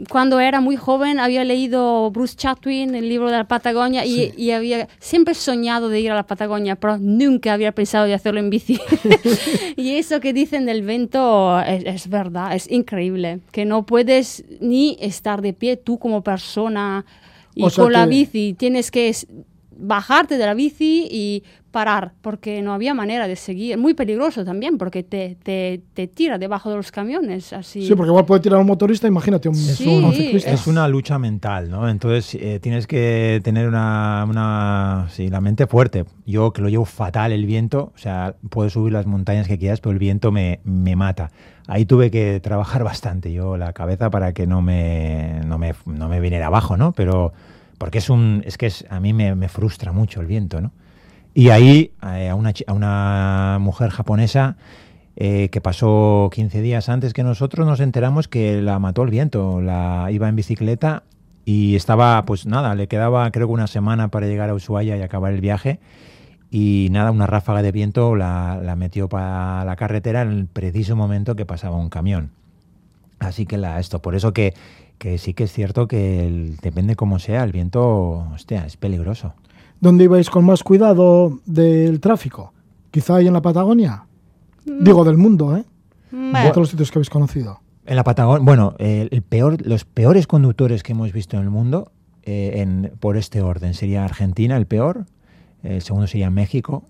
cuando 0.10 0.42
era 0.42 0.60
muy 0.60 0.76
joven 0.76 1.20
había 1.20 1.46
leído 1.46 2.12
Bruce 2.12 2.36
Chatwin, 2.36 2.96
el 2.96 3.08
libro 3.08 3.28
de 3.32 3.38
la 3.38 3.48
Patagonia, 3.48 4.06
y, 4.06 4.34
y 4.36 4.52
había 4.52 4.90
siempre 5.00 5.34
soñado 5.36 5.88
de 5.88 6.02
ir 6.02 6.12
a 6.12 6.16
la 6.16 6.24
Patagonia, 6.28 6.76
pero 6.76 6.98
nunca 6.98 7.54
había 7.54 7.72
pensado 7.72 8.06
de 8.06 8.14
hacerlo 8.14 8.42
en 8.42 8.50
bici. 8.50 8.78
y 9.78 9.92
eso 9.92 10.20
que 10.20 10.34
dicen 10.34 10.66
del 10.66 10.82
viento 10.82 11.62
es, 11.62 11.86
es 11.86 12.10
verdad, 12.10 12.54
es 12.56 12.70
increíble, 12.70 13.40
que 13.54 13.64
no 13.64 13.86
puedes 13.86 14.44
ni 14.60 14.98
estar 15.00 15.42
de 15.42 15.54
pie 15.54 15.78
tú 15.78 15.98
como 15.98 16.22
persona 16.24 17.06
y 17.54 17.64
O 17.64 17.70
sea 17.70 17.86
con 17.86 17.94
la 17.94 18.06
bici, 18.06 18.54
tienes 18.58 18.92
que 18.92 19.16
bajarte 19.78 20.38
de 20.38 20.46
la 20.46 20.54
bici 20.54 21.08
y 21.10 21.44
parar, 21.76 22.14
porque 22.22 22.62
no 22.62 22.74
había 22.74 22.94
manera 22.94 23.28
de 23.28 23.36
seguir. 23.36 23.78
Muy 23.78 23.94
peligroso 23.94 24.46
también, 24.46 24.78
porque 24.78 25.04
te, 25.04 25.36
te, 25.44 25.82
te 25.94 26.08
tira 26.08 26.38
debajo 26.38 26.70
de 26.70 26.78
los 26.78 26.90
camiones. 26.90 27.52
Así. 27.52 27.86
Sí, 27.86 27.96
porque 27.96 28.12
igual 28.12 28.24
puede 28.24 28.40
tirar 28.40 28.62
un 28.62 28.66
motorista, 28.66 29.10
imagínate, 29.10 29.50
un, 29.50 29.56
Sí, 29.56 29.86
un 29.86 30.14
ciclista. 30.14 30.52
Es 30.52 30.68
una 30.68 30.88
lucha 30.88 31.20
mental, 31.20 31.70
¿no? 31.70 31.90
Entonces 31.90 32.34
eh, 32.36 32.62
tienes 32.62 32.88
que 32.88 33.42
tener 33.44 33.68
una, 33.68 34.26
una 34.26 35.08
sí, 35.12 35.28
la 35.28 35.42
mente 35.42 35.68
fuerte. 35.68 36.06
Yo 36.26 36.54
que 36.54 36.62
lo 36.62 36.70
llevo 36.70 36.86
fatal 36.86 37.34
el 37.34 37.46
viento, 37.46 37.92
o 37.94 37.98
sea, 37.98 38.38
puedo 38.50 38.70
subir 38.70 38.94
las 38.94 39.06
montañas 39.06 39.46
que 39.46 39.60
quieras, 39.60 39.82
pero 39.82 39.92
el 39.92 40.00
viento 40.00 40.32
me, 40.32 40.62
me 40.64 40.96
mata. 40.96 41.30
Ahí 41.68 41.86
tuve 41.86 42.10
que 42.10 42.40
trabajar 42.40 42.84
bastante 42.86 43.34
yo 43.34 43.58
la 43.58 43.74
cabeza 43.74 44.10
para 44.10 44.32
que 44.32 44.48
no 44.48 44.62
me, 44.62 45.42
no 45.46 45.58
me, 45.58 45.76
no 45.86 46.08
me 46.08 46.22
viniera 46.22 46.48
abajo, 46.48 46.78
¿no? 46.78 46.94
Pero 46.94 47.34
porque 47.78 47.98
es 47.98 48.10
un, 48.10 48.44
es 48.46 48.58
que 48.58 48.68
es, 48.68 48.86
a 48.90 49.02
mí 49.02 49.12
me, 49.12 49.36
me 49.36 49.50
frustra 49.50 49.92
mucho 49.92 50.22
el 50.22 50.28
viento, 50.28 50.62
¿no? 50.62 50.72
Y 51.36 51.50
ahí 51.50 51.92
eh, 52.02 52.30
a, 52.30 52.36
una, 52.36 52.54
a 52.66 52.74
una 52.74 53.58
mujer 53.60 53.90
japonesa 53.92 54.56
eh, 55.18 55.50
que 55.52 55.60
pasó 55.62 56.30
15 56.34 56.62
días 56.62 56.88
antes 56.90 57.14
que 57.14 57.24
nosotros 57.24 57.68
nos 57.68 57.82
enteramos 57.82 58.28
que 58.30 58.62
la 58.62 58.80
mató 58.80 59.04
el 59.04 59.10
viento. 59.12 59.62
La 59.62 60.08
iba 60.12 60.30
en 60.30 60.36
bicicleta 60.38 61.04
y 61.44 61.76
estaba, 61.76 62.24
pues 62.26 62.46
nada, 62.46 62.74
le 62.74 62.88
quedaba 62.88 63.30
creo 63.32 63.48
que 63.48 63.54
una 63.54 63.68
semana 63.68 64.08
para 64.08 64.28
llegar 64.28 64.50
a 64.50 64.54
Ushuaia 64.54 64.98
y 64.98 65.02
acabar 65.02 65.34
el 65.34 65.42
viaje. 65.42 65.80
Y 66.52 66.88
nada, 66.92 67.12
una 67.12 67.28
ráfaga 67.28 67.62
de 67.62 67.74
viento 67.74 68.16
la, 68.16 68.60
la 68.64 68.78
metió 68.78 69.10
para 69.10 69.66
la 69.66 69.76
carretera 69.76 70.22
en 70.22 70.30
el 70.32 70.46
preciso 70.48 70.96
momento 70.96 71.36
que 71.36 71.46
pasaba 71.46 71.76
un 71.76 71.90
camión. 71.90 72.32
Así 73.20 73.46
que 73.46 73.58
la, 73.58 73.80
esto, 73.82 74.02
por 74.02 74.16
eso 74.16 74.32
que, 74.32 74.54
que 75.00 75.18
sí 75.18 75.34
que 75.34 75.46
es 75.46 75.52
cierto 75.52 75.88
que 75.90 76.26
el- 76.26 76.56
depende 76.62 76.96
cómo 76.96 77.20
sea, 77.20 77.44
el 77.44 77.52
viento, 77.52 78.26
hostia, 78.34 78.66
es 78.66 78.78
peligroso. 78.78 79.34
¿Dónde 79.80 80.06
ibais 80.06 80.30
con 80.30 80.46
más 80.46 80.64
cuidado 80.64 81.40
del 81.46 82.00
tráfico? 82.00 82.54
Quizá 82.92 83.18
ahí 83.18 83.28
en 83.28 83.34
la 83.34 83.42
Patagonia. 83.42 84.06
Digo, 84.66 85.04
del 85.04 85.18
mundo, 85.18 85.56
¿eh? 85.58 85.64
De 86.12 86.18
Bueno, 86.18 86.50
todos 86.50 86.58
los 86.58 86.70
sitios 86.70 86.92
que 86.92 86.98
habéis 87.00 87.10
conocido. 87.10 87.60
En 87.86 87.96
la 87.98 88.04
Patagonia, 88.04 88.44
bueno, 88.44 88.74
el, 88.80 89.10
el 89.12 89.22
peor, 89.22 89.62
los 89.66 89.86
peores 89.86 90.26
conductores 90.28 90.82
que 90.82 90.94
hemos 90.94 91.12
visto 91.12 91.38
en 91.38 91.44
el 91.44 91.50
mundo, 91.50 91.92
eh, 92.24 92.54
en, 92.62 92.94
por 93.00 93.18
este 93.18 93.42
orden, 93.42 93.74
sería 93.76 94.04
Argentina 94.06 94.58
el 94.58 94.66
peor, 94.66 95.06
el 95.62 95.82
segundo 95.84 96.08
sería 96.08 96.32
México, 96.32 96.84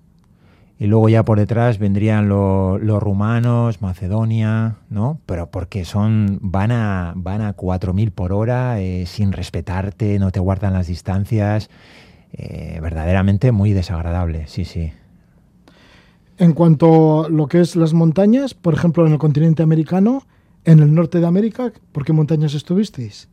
y 0.80 0.88
luego 0.88 1.10
ya 1.10 1.24
por 1.26 1.38
detrás 1.39 1.80
vendrían 1.80 2.30
lo- 2.30 2.78
los 2.78 3.02
rumanos, 3.04 3.82
Macedonia, 3.82 4.78
¿no? 4.89 5.19
Pero 5.26 5.50
porque 5.50 5.84
son, 5.86 6.39
van 6.41 6.71
a, 6.71 7.13
van 7.17 7.41
a 7.41 7.56
4.000 7.56 8.12
por 8.12 8.32
hora, 8.32 8.80
eh, 8.80 9.06
sin 9.06 9.32
respetarte, 9.34 10.17
no 10.19 10.32
te 10.32 10.39
guardan 10.39 10.71
las 10.74 10.88
distancias, 10.88 11.69
eh, 12.38 12.80
verdaderamente 12.82 13.52
muy 13.52 13.71
desagradable, 13.74 14.48
sí, 14.48 14.65
sí. 14.65 14.91
En 16.38 16.52
cuanto 16.54 17.26
a 17.26 17.30
lo 17.30 17.48
que 17.48 17.62
es 17.62 17.76
las 17.76 17.93
montañas, 17.93 18.54
por 18.54 18.74
ejemplo, 18.74 19.06
en 19.08 19.13
el 19.13 19.19
continente 19.19 19.63
americano, 19.63 20.24
en 20.65 20.80
el 20.80 20.93
norte 20.93 21.19
de 21.19 21.28
América, 21.28 21.71
¿por 21.91 22.04
qué 22.04 22.12
montañas 22.12 22.54
estuvisteis? 22.54 23.30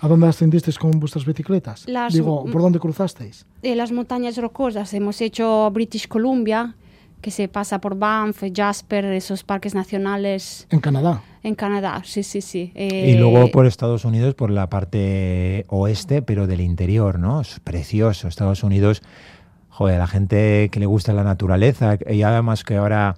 ¿A 0.00 0.08
dónde 0.08 0.26
ascendisteis 0.26 0.78
con 0.78 0.92
vuestras 0.98 1.26
bicicletas? 1.26 1.84
Las- 1.86 2.14
Digo, 2.14 2.44
¿por 2.46 2.62
dónde 2.62 2.80
cruzasteis? 2.80 3.46
en 3.62 3.76
las 3.78 3.92
montañas 3.92 4.36
rocosas 4.38 4.92
hemos 4.94 5.20
hecho 5.20 5.70
British 5.70 6.08
Columbia, 6.08 6.74
que 7.22 7.30
se 7.30 7.48
pasa 7.48 7.80
por 7.80 7.96
Banff, 7.96 8.42
Jasper, 8.54 9.06
esos 9.06 9.44
parques 9.44 9.74
nacionales 9.74 10.66
En 10.70 10.80
Canadá. 10.80 11.22
en 11.42 11.54
Canadá. 11.54 12.02
Sí, 12.04 12.22
sí, 12.22 12.42
sí. 12.42 12.72
Y 12.74 13.12
Eh, 13.12 13.16
luego 13.18 13.50
por 13.50 13.64
Estados 13.66 14.04
Unidos, 14.04 14.34
por 14.34 14.50
la 14.50 14.68
parte 14.68 15.64
oeste, 15.68 16.20
pero 16.20 16.46
del 16.46 16.60
interior, 16.60 17.18
¿no? 17.18 17.40
Es 17.40 17.58
precioso. 17.60 18.28
Estados 18.28 18.62
Unidos, 18.62 19.02
joder, 19.70 19.98
la 19.98 20.06
gente 20.06 20.68
que 20.70 20.80
le 20.80 20.86
gusta 20.86 21.12
la 21.14 21.24
naturaleza, 21.24 21.96
y 22.10 22.22
además 22.22 22.64
que 22.64 22.76
ahora 22.76 23.16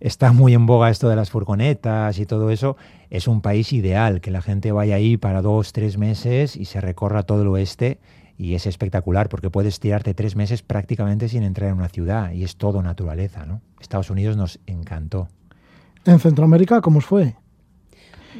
está 0.00 0.32
muy 0.32 0.54
en 0.54 0.66
boga 0.66 0.90
esto 0.90 1.08
de 1.08 1.16
las 1.16 1.30
furgonetas 1.30 2.18
y 2.18 2.26
todo 2.26 2.50
eso, 2.50 2.76
es 3.10 3.26
un 3.28 3.40
país 3.40 3.72
ideal, 3.72 4.20
que 4.20 4.30
la 4.30 4.42
gente 4.42 4.70
vaya 4.72 4.96
ahí 4.96 5.16
para 5.16 5.40
dos, 5.42 5.72
tres 5.72 5.98
meses 5.98 6.56
y 6.56 6.64
se 6.66 6.80
recorra 6.80 7.22
todo 7.24 7.42
el 7.42 7.48
oeste. 7.48 7.98
Y 8.36 8.54
es 8.54 8.66
espectacular 8.66 9.28
porque 9.28 9.48
puedes 9.50 9.78
tirarte 9.78 10.12
tres 10.14 10.34
meses 10.34 10.62
prácticamente 10.62 11.28
sin 11.28 11.42
entrar 11.44 11.70
en 11.70 11.76
una 11.76 11.88
ciudad 11.88 12.32
y 12.32 12.42
es 12.42 12.56
todo 12.56 12.82
naturaleza, 12.82 13.46
¿no? 13.46 13.60
Estados 13.80 14.10
Unidos 14.10 14.36
nos 14.36 14.58
encantó. 14.66 15.28
En 16.04 16.18
Centroamérica, 16.18 16.80
¿cómo 16.80 16.98
os 16.98 17.04
fue? 17.06 17.36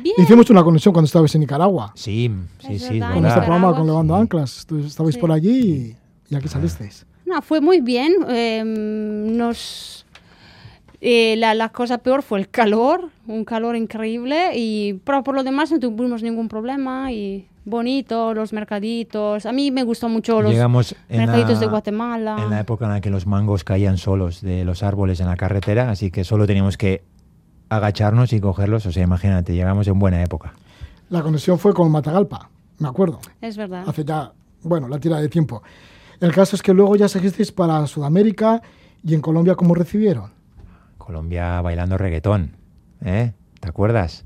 Bien. 0.03 0.15
Hicimos 0.19 0.51
una 0.51 0.65
conexión 0.65 0.93
cuando 0.93 1.07
estabais 1.07 1.33
en 1.37 1.43
Nicaragua. 1.43 1.93
Sí, 1.95 2.31
sí, 2.59 2.79
sí. 2.79 2.95
verdad, 2.99 3.15
Con 3.15 3.27
este 3.27 3.39
programa, 3.41 3.75
con 3.77 3.87
Levando 3.87 4.15
sí. 4.17 4.21
Anclas. 4.21 4.67
Estabais 4.85 5.15
Sí. 5.15 5.21
por 5.21 5.31
allí 5.31 5.97
y, 6.31 6.35
y 6.35 6.35
aquí 6.37 6.49
salisteis. 6.49 7.07
No, 7.25 7.41
fue 7.41 7.61
muy 7.61 7.81
bien. 7.81 8.13
eh, 8.29 8.63
nos 8.65 10.05
eh, 11.01 11.37
la, 11.37 11.55
la 11.55 11.69
cosa 11.69 11.99
peor 11.99 12.23
fue 12.23 12.41
el 12.41 12.49
calor, 12.49 13.11
un 13.27 13.45
calor 13.45 13.77
increíble, 13.77 14.51
y 14.57 14.95
pero 15.05 15.23
por 15.23 15.35
lo 15.35 15.45
demás 15.45 15.71
no 15.71 15.79
tuvimos 15.79 16.23
ningún 16.23 16.49
problema 16.49 17.13
y 17.13 17.47
bonito, 17.65 18.35
los 18.35 18.53
mercaditos. 18.53 19.47
A 19.47 19.53
mí 19.53 19.71
me 19.71 19.83
gustó 19.83 20.09
mucho 20.09 20.43
los 20.43 20.53
Llegamos 20.53 20.95
mercaditos 21.09 21.55
la- 21.55 21.61
de 21.61 21.67
Guatemala. 21.67 22.37
En 22.43 22.51
la 22.51 22.61
época 22.61 22.85
en 22.87 22.91
la 22.93 23.01
que 23.01 23.11
los 23.11 23.27
mangos 23.27 23.65
caían 23.65 23.99
solos 23.99 24.41
de 24.43 24.65
los 24.65 24.83
árboles 24.83 25.21
en 25.21 25.27
la 25.27 25.37
carretera, 25.37 25.91
así 25.91 26.11
que 26.11 26.25
solo 26.25 26.47
teníamos 26.47 26.77
que 26.77 27.03
agacharnos 27.69 28.33
y 28.33 28.41
cogerlos. 28.41 28.87
O 28.87 28.93
sea, 28.93 29.03
imagínate, 29.03 29.55
llegamos 29.55 29.87
en 29.89 29.99
buena 29.99 30.23
época. 30.23 30.53
La 31.11 31.23
conexión 31.23 31.59
fue 31.59 31.75
con 31.75 31.91
Matagalpa, 31.91 32.51
me 32.79 32.89
acuerdo. 32.89 33.21
Es 33.41 33.57
verdad. 33.57 33.85
Hace 33.87 34.05
ya, 34.05 34.33
bueno, 34.63 34.89
la 34.89 34.99
tira 34.99 35.21
de 35.21 35.29
tiempo. 35.29 35.63
El 36.21 36.33
caso 36.33 36.57
es 36.57 36.63
que 36.63 36.73
luego 36.73 36.97
ya 36.97 37.09
seguisteis 37.09 37.53
para 37.53 37.87
Sudamérica 37.87 38.63
y 39.03 39.15
en 39.15 39.21
Colombia, 39.21 39.55
¿cómo 39.55 39.75
recibieron? 39.75 40.33
Colombia 40.99 41.61
bailando 41.61 41.99
reggaetón, 41.99 42.57
¿eh? 43.05 43.33
¿Te 43.61 43.69
acuerdas? 43.69 44.25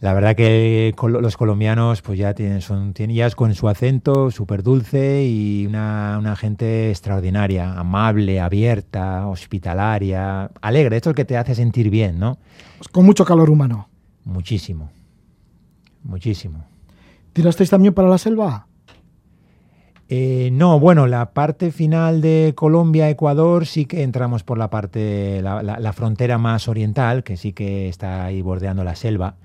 La 0.00 0.12
verdad 0.12 0.36
que 0.36 0.94
los 1.08 1.36
colombianos 1.38 2.02
pues 2.02 2.18
ya 2.18 2.34
tienen, 2.34 2.60
son, 2.60 2.92
tienen 2.92 3.16
ya 3.16 3.26
es 3.26 3.34
con 3.34 3.54
su 3.54 3.66
acento 3.68 4.30
súper 4.30 4.62
dulce 4.62 5.24
y 5.24 5.64
una, 5.66 6.16
una 6.18 6.36
gente 6.36 6.90
extraordinaria, 6.90 7.72
amable, 7.72 8.38
abierta, 8.40 9.26
hospitalaria, 9.26 10.50
alegre. 10.60 10.96
Esto 10.96 11.10
es 11.10 11.12
lo 11.12 11.16
que 11.16 11.24
te 11.24 11.38
hace 11.38 11.54
sentir 11.54 11.88
bien, 11.88 12.18
¿no? 12.18 12.36
Pues 12.76 12.88
con 12.88 13.06
mucho 13.06 13.24
calor 13.24 13.48
humano. 13.48 13.88
Muchísimo, 14.24 14.90
muchísimo. 16.02 16.64
¿Tirasteis 17.32 17.70
también 17.70 17.94
para 17.94 18.08
la 18.08 18.18
selva? 18.18 18.66
Eh, 20.08 20.50
no, 20.52 20.78
bueno, 20.78 21.06
la 21.06 21.30
parte 21.32 21.72
final 21.72 22.20
de 22.20 22.52
Colombia-Ecuador 22.54 23.66
sí 23.66 23.86
que 23.86 24.02
entramos 24.02 24.44
por 24.44 24.56
la 24.58 24.68
parte, 24.70 25.40
la, 25.42 25.62
la- 25.62 25.80
la 25.80 25.92
frontera 25.92 26.38
más 26.38 26.68
oriental, 26.68 27.24
que 27.24 27.36
sí 27.36 27.52
que 27.52 27.88
está 27.88 28.24
ahí 28.26 28.42
bordeando 28.42 28.84
la 28.84 28.94
selva. 28.94 29.36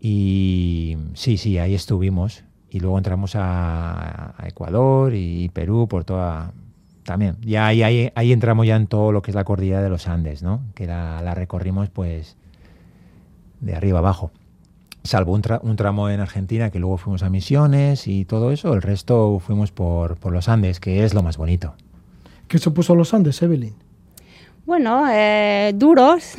Y 0.00 0.96
sí, 1.14 1.36
sí, 1.36 1.58
ahí 1.58 1.74
estuvimos. 1.74 2.44
Y 2.70 2.80
luego 2.80 2.96
entramos 2.98 3.34
a, 3.36 4.34
a 4.42 4.48
Ecuador 4.48 5.14
y 5.14 5.48
Perú 5.50 5.86
por 5.88 6.04
toda... 6.04 6.52
También, 7.02 7.36
ya 7.40 7.66
ahí, 7.66 7.82
ahí, 7.82 8.12
ahí 8.14 8.32
entramos 8.32 8.66
ya 8.66 8.76
en 8.76 8.86
todo 8.86 9.10
lo 9.10 9.22
que 9.22 9.30
es 9.32 9.34
la 9.34 9.42
cordillera 9.44 9.82
de 9.82 9.88
los 9.88 10.06
Andes, 10.06 10.42
¿no? 10.42 10.60
Que 10.74 10.86
la, 10.86 11.20
la 11.22 11.34
recorrimos 11.34 11.88
pues 11.90 12.36
de 13.60 13.74
arriba 13.74 13.98
abajo. 13.98 14.30
Salvo 15.02 15.32
un, 15.32 15.42
tra- 15.42 15.58
un 15.62 15.76
tramo 15.76 16.08
en 16.10 16.20
Argentina 16.20 16.70
que 16.70 16.78
luego 16.78 16.98
fuimos 16.98 17.22
a 17.22 17.30
Misiones 17.30 18.06
y 18.06 18.26
todo 18.26 18.52
eso, 18.52 18.74
el 18.74 18.82
resto 18.82 19.40
fuimos 19.40 19.72
por, 19.72 20.16
por 20.18 20.32
los 20.32 20.48
Andes, 20.48 20.78
que 20.78 21.02
es 21.04 21.14
lo 21.14 21.22
más 21.22 21.36
bonito. 21.38 21.74
¿Qué 22.46 22.58
supuso 22.58 22.94
los 22.94 23.12
Andes, 23.14 23.40
Evelyn? 23.42 23.74
Bueno, 24.66 25.04
eh, 25.10 25.72
duros. 25.74 26.34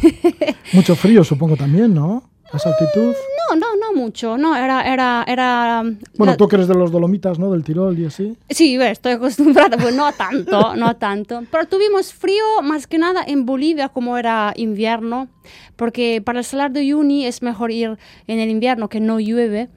Mucho 0.74 0.94
frío, 0.96 1.22
supongo 1.24 1.56
también, 1.56 1.94
¿no? 1.94 2.24
Esa 2.54 2.68
altitud. 2.68 3.14
No, 3.50 3.56
no, 3.56 3.66
no 3.76 3.94
mucho. 3.98 4.36
No, 4.36 4.54
era, 4.54 4.82
era, 4.92 5.24
era. 5.26 5.82
Bueno, 6.16 6.32
la- 6.32 6.36
tú 6.36 6.48
que 6.48 6.56
eres 6.56 6.68
de 6.68 6.74
los 6.74 6.92
Dolomitas, 6.92 7.38
¿no? 7.38 7.50
Del 7.50 7.64
Tirol 7.64 7.98
y 7.98 8.04
así. 8.06 8.36
Sí, 8.50 8.76
estoy 8.76 9.12
acostumbrada, 9.12 9.76
pues 9.78 9.94
no 9.94 10.12
tanto, 10.12 10.76
no 10.76 10.96
tanto. 10.96 11.44
Pero 11.50 11.66
tuvimos 11.66 12.12
frío 12.12 12.44
más 12.62 12.86
que 12.86 12.98
nada 12.98 13.22
en 13.26 13.46
Bolivia 13.46 13.88
como 13.88 14.18
era 14.18 14.52
invierno, 14.56 15.28
porque 15.76 16.20
para 16.24 16.40
el 16.40 16.44
Salar 16.44 16.72
de 16.72 16.80
Uyuni 16.80 17.24
es 17.26 17.40
mejor 17.42 17.70
ir 17.70 17.96
en 18.26 18.38
el 18.38 18.50
invierno 18.50 18.88
que 18.88 19.00
no 19.00 19.18
llueve. 19.18 19.68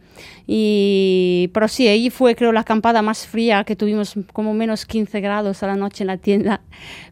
Y, 0.47 1.49
pero 1.53 1.67
sí, 1.67 1.87
ahí 1.87 2.09
fue 2.09 2.35
creo 2.35 2.51
la 2.51 2.61
acampada 2.61 3.01
más 3.01 3.25
fría 3.27 3.63
que 3.63 3.75
tuvimos 3.75 4.13
como 4.31 4.53
menos 4.53 4.85
15 4.85 5.19
grados 5.19 5.61
a 5.63 5.67
la 5.67 5.75
noche 5.75 6.03
en 6.03 6.07
la 6.07 6.17
tienda. 6.17 6.61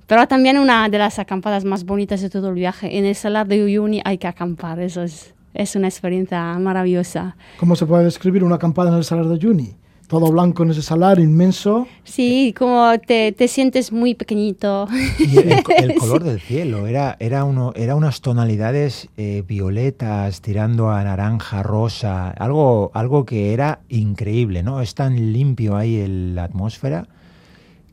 Pero 0.07 0.27
también 0.27 0.57
una 0.57 0.87
de 0.89 0.97
las 0.97 1.19
acampadas 1.19 1.65
más 1.65 1.83
bonitas 1.85 2.21
de 2.21 2.29
todo 2.29 2.49
el 2.49 2.55
viaje. 2.55 2.97
En 2.97 3.05
el 3.05 3.15
Salar 3.15 3.47
de 3.47 3.63
Uyuni 3.63 4.01
hay 4.05 4.17
que 4.17 4.27
acampar, 4.27 4.79
eso 4.79 5.03
es, 5.03 5.33
es 5.53 5.75
una 5.75 5.87
experiencia 5.87 6.57
maravillosa. 6.59 7.35
¿Cómo 7.59 7.75
se 7.75 7.85
puede 7.85 8.03
describir 8.05 8.43
una 8.43 8.55
acampada 8.55 8.89
en 8.91 8.97
el 8.97 9.03
Salar 9.03 9.25
de 9.27 9.33
Uyuni? 9.35 9.75
Todo 10.07 10.31
blanco 10.31 10.61
en 10.63 10.71
ese 10.71 10.81
salar 10.83 11.17
inmenso. 11.19 11.87
Sí, 12.03 12.53
como 12.55 12.91
te, 12.99 13.31
te 13.31 13.47
sientes 13.47 13.91
muy 13.91 14.13
pequeñito. 14.13 14.87
Y 15.17 15.37
el, 15.39 15.63
co- 15.63 15.71
el 15.75 15.95
color 15.97 16.23
del 16.23 16.39
cielo 16.39 16.85
era, 16.85 17.15
era, 17.19 17.45
uno, 17.45 17.71
era 17.75 17.95
unas 17.95 18.21
tonalidades 18.21 19.07
eh, 19.17 19.43
violetas 19.47 20.41
tirando 20.41 20.91
a 20.91 21.03
naranja, 21.03 21.63
rosa, 21.63 22.29
algo, 22.31 22.91
algo 22.93 23.25
que 23.25 23.53
era 23.53 23.79
increíble, 23.89 24.61
¿no? 24.61 24.81
Es 24.81 24.93
tan 24.93 25.33
limpio 25.33 25.77
ahí 25.77 25.95
el- 25.95 26.35
la 26.35 26.43
atmósfera 26.43 27.07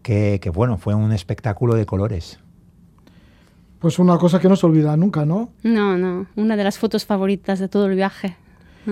que, 0.03 0.41
que, 0.43 0.51
bueno, 0.51 0.77
fue 0.79 0.95
un 0.95 1.13
espectáculo 1.13 1.75
de 1.75 1.87
colores. 1.87 2.39
Pues 3.81 3.99
una 3.99 4.19
cosa 4.19 4.39
que 4.39 4.49
no 4.49 4.57
se 4.57 4.67
olvida 4.67 4.97
nunca, 4.97 5.25
¿no? 5.25 5.51
No, 5.63 5.97
no, 5.97 6.27
una 6.37 6.57
de 6.57 6.65
las 6.65 6.79
fotos 6.79 7.05
favoritas 7.07 7.59
de 7.59 7.69
todo 7.69 7.87
el 7.87 7.97
viaje. 7.97 8.37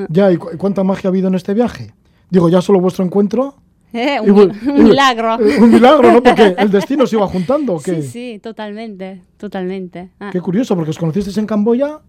Ya, 0.09 0.33
¿y 0.33 0.37
cu- 0.37 0.51
cuánta 0.59 0.83
magia 0.83 1.09
ha 1.09 1.11
habido 1.11 1.29
en 1.29 1.35
este 1.35 1.55
viaje? 1.55 1.93
Digo, 2.31 2.49
ya 2.49 2.61
solo 2.63 2.81
vuestro 2.81 3.05
encuentro. 3.05 3.55
Eh, 3.93 4.21
un, 4.21 4.53
milagro. 4.85 5.41
eh, 5.41 5.59
Un 5.61 5.71
milagro, 5.71 6.13
¿no? 6.13 6.23
Porque 6.23 6.55
el 6.59 6.71
destino 6.79 7.07
se 7.07 7.17
iba 7.17 7.27
juntando, 7.27 7.75
¿o 7.75 7.81
qué? 7.81 8.03
Sí, 8.03 8.09
sí, 8.09 8.39
totalmente, 8.43 9.23
totalmente. 9.39 10.11
Ah. 10.21 10.29
Qué 10.33 10.41
curioso, 10.41 10.75
porque 10.75 10.91
os 10.91 10.99
conocisteis 10.99 11.37
en 11.39 11.47
Camboya 11.47 12.01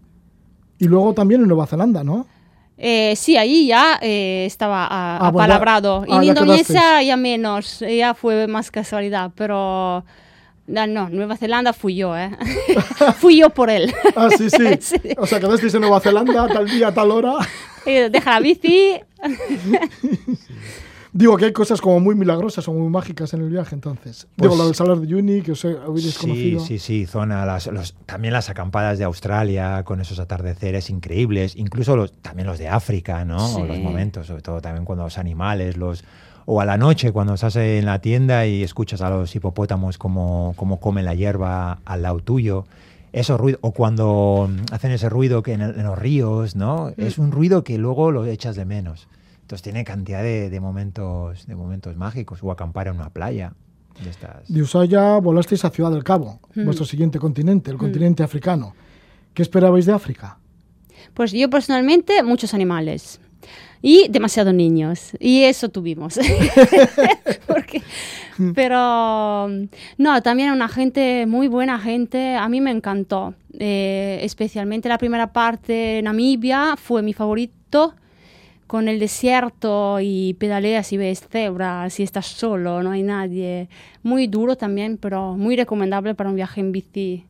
y 0.78 0.84
luego 0.86 1.14
también 1.14 1.40
en 1.42 1.48
Nueva 1.48 1.66
Zelanda, 1.66 2.04
¿no? 2.04 2.26
Eh, 2.76 3.14
sí, 3.16 3.36
ahí 3.36 3.66
ya 3.66 3.98
eh, 4.00 4.44
estaba 4.46 4.86
ah, 4.90 5.18
Ah, 5.20 5.26
apalabrado. 5.28 6.04
ah, 6.08 6.16
en 6.16 6.24
Indonesia 6.24 7.02
ya 7.02 7.16
menos, 7.16 7.80
ya 7.80 8.14
fue 8.14 8.46
más 8.46 8.70
casualidad, 8.70 9.32
pero... 9.34 10.04
No, 10.70 10.86
no, 10.86 11.08
Nueva 11.10 11.36
Zelanda 11.36 11.72
fui 11.72 11.96
yo, 11.96 12.16
¿eh? 12.16 12.30
fui 13.18 13.38
yo 13.38 13.50
por 13.50 13.70
él. 13.70 13.92
Ah, 14.16 14.28
sí, 14.36 14.48
sí. 14.50 14.56
Sí. 14.80 14.96
O 15.18 15.26
sea, 15.26 15.40
quedasteis 15.40 15.74
en 15.74 15.80
Nueva 15.80 16.00
Zelanda 16.00 16.46
tal 16.48 16.66
día, 16.68 16.92
tal 16.94 17.10
hora. 17.10 17.34
Eh, 17.86 18.08
Deja 18.10 18.30
la 18.32 18.40
bici. 18.40 19.00
Digo 21.12 21.36
que 21.36 21.46
hay 21.46 21.52
cosas 21.52 21.80
como 21.80 21.98
muy 21.98 22.14
milagrosas 22.14 22.68
o 22.68 22.72
muy 22.72 22.88
mágicas 22.88 23.34
en 23.34 23.40
el 23.42 23.48
viaje, 23.50 23.74
entonces. 23.74 24.28
Digo, 24.36 24.50
Pues- 24.50 24.58
lo 24.58 24.66
del 24.66 24.74
Salar 24.76 24.98
de 24.98 25.06
Uyuni, 25.08 25.42
que 25.42 25.52
os 25.52 25.64
he- 25.64 25.76
habéis 25.84 26.14
Sí, 26.14 26.20
conocido. 26.20 26.60
sí, 26.60 26.78
sí, 26.78 27.04
zona, 27.06 27.44
las, 27.44 27.66
los- 27.66 27.94
también 28.06 28.32
las 28.32 28.48
acampadas 28.48 28.96
de 28.98 29.04
Australia 29.04 29.82
con 29.82 30.00
esos 30.00 30.20
atardeceres 30.20 30.88
increíbles, 30.88 31.56
incluso 31.56 31.96
los, 31.96 32.12
también 32.22 32.46
los 32.46 32.60
de 32.60 32.68
África, 32.68 33.24
¿no? 33.24 33.40
Sí. 33.48 33.60
Los 33.66 33.78
momentos, 33.78 34.28
sobre 34.28 34.42
todo 34.42 34.60
también 34.60 34.84
cuando 34.84 35.02
los 35.02 35.18
animales, 35.18 35.76
los 35.76 36.04
o 36.46 36.60
a 36.60 36.64
la 36.64 36.76
noche 36.76 37.12
cuando 37.12 37.34
estás 37.34 37.56
en 37.56 37.84
la 37.86 38.00
tienda 38.00 38.46
y 38.46 38.62
escuchas 38.62 39.00
a 39.00 39.10
los 39.10 39.34
hipopótamos 39.34 39.98
como, 39.98 40.54
como 40.56 40.80
comen 40.80 41.04
la 41.04 41.14
hierba 41.14 41.78
al 41.84 42.02
lado 42.02 42.20
tuyo. 42.20 42.64
Esos 43.12 43.40
ruidos, 43.40 43.58
o 43.62 43.72
cuando 43.72 44.48
mm, 44.50 44.72
hacen 44.72 44.92
ese 44.92 45.08
ruido 45.08 45.42
que 45.42 45.52
en, 45.52 45.62
el- 45.62 45.78
en 45.78 45.84
los 45.84 45.98
ríos, 45.98 46.54
¿no? 46.56 46.92
Es 46.96 47.18
un 47.18 47.32
ruido 47.32 47.64
que 47.64 47.76
luego 47.78 48.10
lo 48.12 48.24
echas 48.26 48.54
de 48.56 48.64
menos. 48.64 49.08
Entonces 49.42 49.62
tiene 49.62 49.84
cantidad 49.84 50.22
de, 50.22 50.48
de 50.48 50.60
momentos, 50.60 51.46
de 51.46 51.56
momentos 51.56 51.96
mágicos, 51.96 52.38
o 52.42 52.52
acampar 52.52 52.86
en 52.86 52.94
una 52.94 53.10
playa. 53.10 53.52
De 54.02 54.10
estas. 54.10 54.48
De 54.48 54.62
Ushuaia 54.62 55.18
volasteis 55.18 55.64
a 55.64 55.70
Ciudad 55.70 55.90
del 55.90 56.04
Cabo, 56.04 56.38
Mm. 56.54 56.64
vuestro 56.64 56.84
siguiente 56.86 57.18
continente, 57.18 57.70
el 57.72 57.76
continente 57.78 58.22
africano. 58.22 58.74
¿Qué 59.34 59.42
esperabais 59.42 59.86
de 59.86 59.92
África? 59.92 60.38
Pues 61.14 61.32
yo 61.32 61.50
personalmente, 61.50 62.22
muchos 62.22 62.54
animales. 62.54 63.20
Y 63.82 64.08
demasiados 64.08 64.52
niños. 64.52 65.12
Y 65.18 65.42
eso 65.44 65.68
tuvimos. 65.68 66.18
Porque- 67.46 67.82
pero 68.54 69.48
no, 69.98 70.22
también 70.22 70.50
una 70.50 70.68
gente, 70.68 71.26
muy 71.26 71.48
buena 71.48 71.78
gente. 71.78 72.36
A 72.36 72.48
mí 72.48 72.60
me 72.60 72.70
encantó. 72.70 73.34
Eh, 73.58 74.18
especialmente 74.22 74.88
la 74.88 74.96
primera 74.98 75.32
parte, 75.32 76.00
Namibia, 76.02 76.76
fue 76.76 77.02
mi 77.02 77.12
favorito. 77.12 77.94
Con 78.66 78.86
el 78.86 79.00
desierto 79.00 79.98
y 80.00 80.34
pedaleas 80.34 80.92
y 80.92 80.96
ves 80.96 81.26
cebras 81.28 81.98
y 81.98 82.04
estás 82.04 82.26
solo, 82.26 82.84
no 82.84 82.92
hay 82.92 83.02
nadie. 83.02 83.68
Muy 84.04 84.28
duro 84.28 84.54
también, 84.54 84.96
pero 84.96 85.36
muy 85.36 85.56
recomendable 85.56 86.14
para 86.14 86.30
un 86.30 86.36
viaje 86.36 86.60
en 86.60 86.70
bici 86.70 87.24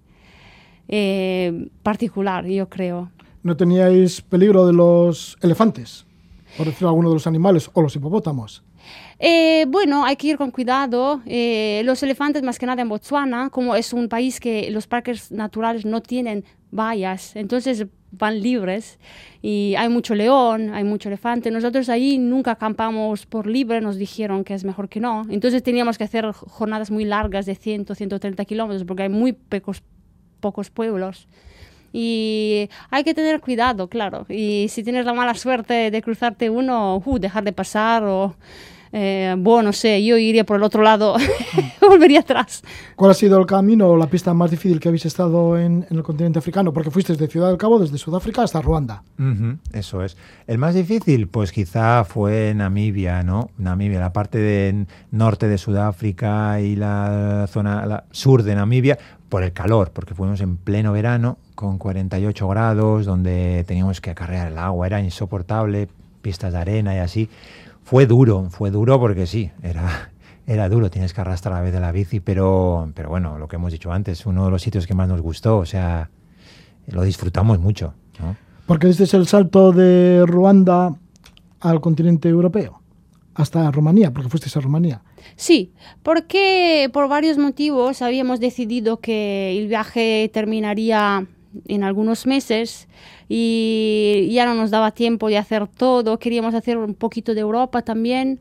eh, 0.89 1.69
particular, 1.83 2.45
yo 2.47 2.69
creo. 2.69 3.11
¿No 3.43 3.57
teníais 3.57 4.21
peligro 4.21 4.67
de 4.67 4.75
los 4.75 5.39
elefantes? 5.41 6.05
Por 6.57 6.67
decirlo 6.67 6.89
alguno 6.89 7.09
de 7.09 7.15
los 7.15 7.27
animales, 7.27 7.71
o 7.73 7.83
los 7.83 7.95
hipopótamos. 7.97 8.63
Eh, 9.19 9.67
bueno, 9.69 10.05
hay 10.05 10.17
que 10.17 10.29
ir 10.29 10.37
con 10.37 10.51
cuidado. 10.51 11.21
Eh, 11.27 11.83
los 11.85 12.03
elefantes, 12.03 12.43
más 12.43 12.59
que 12.59 12.67
nada 12.67 12.83
en 12.83 12.89
Botswana, 12.89 13.51
como 13.51 13.77
es 13.77 13.93
un 13.93 14.09
país 14.09 14.41
que 14.41 14.71
los 14.71 14.87
parques 14.87 15.31
naturales 15.31 15.85
no 15.85 16.01
tienen 16.01 16.45
vallas, 16.71 17.37
entonces 17.37 17.87
van 18.13 18.43
libres 18.43 18.99
y 19.43 19.75
hay 19.79 19.89
mucho 19.89 20.15
león, 20.15 20.73
hay 20.75 20.85
mucho 20.85 21.09
elefante. 21.09 21.51
Nosotros 21.51 21.89
ahí 21.89 22.19
nunca 22.19 22.53
acampamos 22.53 23.27
por 23.27 23.47
libre, 23.47 23.81
nos 23.81 23.97
dijeron 23.97 24.45
que 24.45 24.55
es 24.55 24.65
mejor 24.65 24.89
que 24.89 25.01
no. 25.01 25.27
Entonces 25.29 25.63
teníamos 25.63 25.99
que 25.99 26.05
hacer 26.05 26.31
jornadas 26.33 26.91
muy 26.91 27.05
largas 27.05 27.47
de 27.47 27.55
100, 27.55 27.87
130 27.95 28.45
kilómetros 28.45 28.85
porque 28.85 29.05
hay 29.05 29.09
muy 29.09 29.33
pocos, 29.33 29.83
pocos 30.41 30.71
pueblos. 30.71 31.29
Y 31.93 32.69
hay 32.91 33.05
que 33.05 33.15
tener 33.15 33.41
cuidado, 33.41 33.89
claro. 33.89 34.27
Y 34.29 34.69
si 34.69 34.83
tienes 34.83 35.05
la 35.05 35.15
mala 35.15 35.35
suerte 35.35 35.91
de 35.91 36.03
cruzarte 36.03 36.51
uno, 36.51 37.03
uh, 37.05 37.19
dejar 37.19 37.45
de 37.45 37.53
pasar 37.53 38.05
o... 38.05 38.35
Eh, 38.93 39.35
bueno, 39.39 39.69
no 39.69 39.73
sé, 39.73 40.05
yo 40.05 40.19
iría 40.19 40.45
por 40.45 40.57
el 40.57 40.63
otro 40.65 40.83
lado, 40.83 41.17
volvería 41.81 42.21
atrás. 42.21 42.63
¿Cuál 42.97 43.13
ha 43.13 43.15
sido 43.15 43.39
el 43.39 43.47
camino 43.47 43.89
o 43.89 43.97
la 43.97 44.09
pista 44.09 44.35
más 44.35 44.51
difícil 44.51 44.81
que 44.81 44.89
habéis 44.89 45.07
estado 45.07 45.57
en, 45.59 45.87
en 45.89 45.97
el 45.97 46.03
continente 46.03 46.41
africano? 46.41 46.73
Porque 46.73 46.91
fuisteis 46.91 47.19
de 47.19 47.29
Ciudad 47.29 47.49
del 47.49 47.57
Cabo, 47.57 47.79
desde 47.79 47.99
Sudáfrica 47.99 48.43
hasta 48.43 48.61
Ruanda. 48.61 49.03
Ujú, 49.19 49.59
eso 49.73 50.03
es. 50.03 50.17
El 50.47 50.59
más 50.59 50.75
difícil, 50.75 51.29
pues 51.29 51.53
quizá 51.53 52.05
fue 52.05 52.53
Namibia, 52.55 53.23
¿no? 53.23 53.51
Namibia, 53.59 54.01
la 54.01 54.13
parte 54.13 54.39
de 54.39 54.87
norte 55.13 55.47
de 55.47 55.59
Sudáfrica 55.59 56.61
y 56.61 56.75
la 56.75 57.47
zona 57.49 57.87
la 57.87 58.05
sur 58.11 58.43
de 58.43 58.57
Namibia, 58.57 58.99
por 59.29 59.45
el 59.45 59.53
calor, 59.53 59.93
porque 59.93 60.15
fuimos 60.15 60.41
en 60.41 60.57
pleno 60.57 60.93
verano 60.93 61.39
con 61.55 61.79
48 61.79 62.49
grados, 62.49 63.07
donde 63.07 63.65
teníamos 63.67 64.01
que 64.01 64.11
acarrear 64.11 64.49
el 64.49 64.59
agua, 64.59 64.89
era 64.89 65.01
insoportable, 65.01 65.89
pistas 66.21 66.53
de 66.53 66.59
arena 66.59 66.95
y 66.95 66.99
así. 66.99 67.31
Fue 67.91 68.07
duro, 68.07 68.47
fue 68.51 68.71
duro 68.71 69.01
porque 69.01 69.27
sí, 69.27 69.51
era, 69.65 70.13
era 70.47 70.69
duro, 70.69 70.91
tienes 70.91 71.13
que 71.13 71.23
arrastrar 71.23 71.57
a 71.57 71.61
vez 71.61 71.73
de 71.73 71.81
la 71.81 71.91
bici, 71.91 72.21
pero, 72.21 72.89
pero 72.95 73.09
bueno, 73.09 73.37
lo 73.37 73.49
que 73.49 73.57
hemos 73.57 73.73
dicho 73.73 73.91
antes, 73.91 74.27
uno 74.27 74.45
de 74.45 74.53
los 74.53 74.63
sitios 74.63 74.87
que 74.87 74.95
más 74.95 75.09
nos 75.09 75.21
gustó, 75.21 75.59
o 75.59 75.67
sea, 75.67 76.09
lo 76.87 77.03
disfrutamos 77.03 77.59
mucho, 77.59 77.95
¿no? 78.21 78.37
Porque 78.65 78.89
este 78.89 79.03
es 79.03 79.15
el 79.15 79.27
salto 79.27 79.73
de 79.73 80.23
Ruanda 80.25 80.95
al 81.59 81.81
continente 81.81 82.29
europeo, 82.29 82.81
hasta 83.35 83.69
Rumanía, 83.73 84.13
porque 84.13 84.29
fuisteis 84.29 84.57
a 84.57 84.61
Rumanía. 84.61 85.03
Sí, 85.35 85.73
porque 86.05 86.91
por 86.93 87.09
varios 87.09 87.39
motivos 87.39 88.03
habíamos 88.03 88.39
decidido 88.39 89.01
que 89.01 89.59
el 89.59 89.67
viaje 89.67 90.31
terminaría 90.33 91.27
en 91.67 91.85
algunos 91.85 92.27
meses 92.27 92.89
y 93.29 94.29
ya 94.33 94.47
no 94.47 94.55
nos 94.55 94.71
daba 94.71 94.93
tiempo 94.93 95.29
de 95.29 95.39
hacer 95.39 95.67
todo, 95.67 96.19
queríamos 96.19 96.55
hacer 96.55 96.79
un 96.79 96.95
poquito 96.95 97.35
de 97.35 97.41
Europa 97.41 97.83
también 97.83 98.41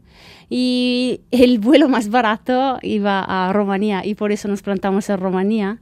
y 0.49 1.21
el 1.31 1.59
vuelo 1.59 1.89
más 1.89 2.09
barato 2.09 2.79
iba 2.81 3.23
a 3.23 3.53
Rumanía 3.53 4.05
y 4.05 4.15
por 4.15 4.31
eso 4.31 4.47
nos 4.47 4.61
plantamos 4.61 5.09
en 5.09 5.17
Rumanía. 5.17 5.79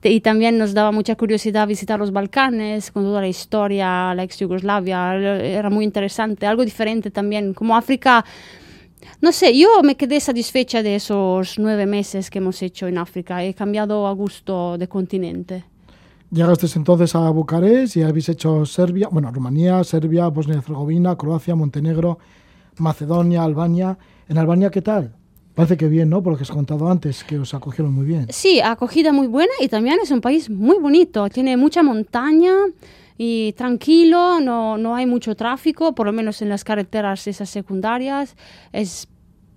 Y 0.00 0.20
también 0.20 0.58
nos 0.58 0.74
daba 0.74 0.92
mucha 0.92 1.16
curiosidad 1.16 1.66
visitar 1.66 1.98
los 1.98 2.12
Balcanes, 2.12 2.92
con 2.92 3.02
toda 3.02 3.20
la 3.20 3.26
historia, 3.26 4.14
la 4.14 4.22
ex 4.22 4.38
Yugoslavia, 4.38 5.16
era 5.16 5.70
muy 5.70 5.84
interesante, 5.84 6.46
algo 6.46 6.64
diferente 6.64 7.10
también, 7.10 7.52
como 7.52 7.76
África. 7.76 8.24
No 9.20 9.32
sé, 9.32 9.58
yo 9.58 9.82
me 9.82 9.96
quedé 9.96 10.20
satisfecha 10.20 10.84
de 10.84 10.94
esos 10.94 11.58
nueve 11.58 11.86
meses 11.86 12.30
que 12.30 12.38
hemos 12.38 12.62
hecho 12.62 12.86
en 12.86 12.98
África. 12.98 13.42
He 13.42 13.54
cambiado 13.54 14.06
a 14.06 14.12
gusto 14.12 14.78
de 14.78 14.86
continente. 14.86 15.64
Llegasteis 16.30 16.76
entonces 16.76 17.14
a 17.14 17.30
Bucarest 17.30 17.96
y 17.96 18.02
habéis 18.02 18.28
hecho 18.28 18.66
Serbia, 18.66 19.08
bueno, 19.10 19.30
Rumanía, 19.32 19.82
Serbia, 19.82 20.28
Bosnia 20.28 20.56
y 20.56 20.58
Herzegovina, 20.58 21.16
Croacia, 21.16 21.54
Montenegro, 21.54 22.18
Macedonia, 22.76 23.44
Albania. 23.44 23.98
¿En 24.28 24.36
Albania 24.36 24.70
qué 24.70 24.82
tal? 24.82 25.14
Parece 25.54 25.78
que 25.78 25.88
bien, 25.88 26.10
¿no? 26.10 26.22
Por 26.22 26.32
lo 26.32 26.36
que 26.36 26.42
has 26.42 26.50
contado 26.50 26.90
antes, 26.90 27.24
que 27.24 27.38
os 27.38 27.54
acogieron 27.54 27.94
muy 27.94 28.04
bien. 28.04 28.26
Sí, 28.28 28.60
acogida 28.60 29.10
muy 29.10 29.26
buena 29.26 29.52
y 29.58 29.68
también 29.68 29.98
es 30.02 30.10
un 30.10 30.20
país 30.20 30.50
muy 30.50 30.78
bonito. 30.78 31.30
Tiene 31.30 31.56
mucha 31.56 31.82
montaña 31.82 32.52
y 33.16 33.54
tranquilo, 33.54 34.38
no, 34.38 34.76
no 34.76 34.94
hay 34.94 35.06
mucho 35.06 35.34
tráfico, 35.34 35.94
por 35.94 36.06
lo 36.06 36.12
menos 36.12 36.42
en 36.42 36.50
las 36.50 36.62
carreteras 36.62 37.26
esas 37.26 37.48
secundarias. 37.48 38.36
Es 38.72 39.08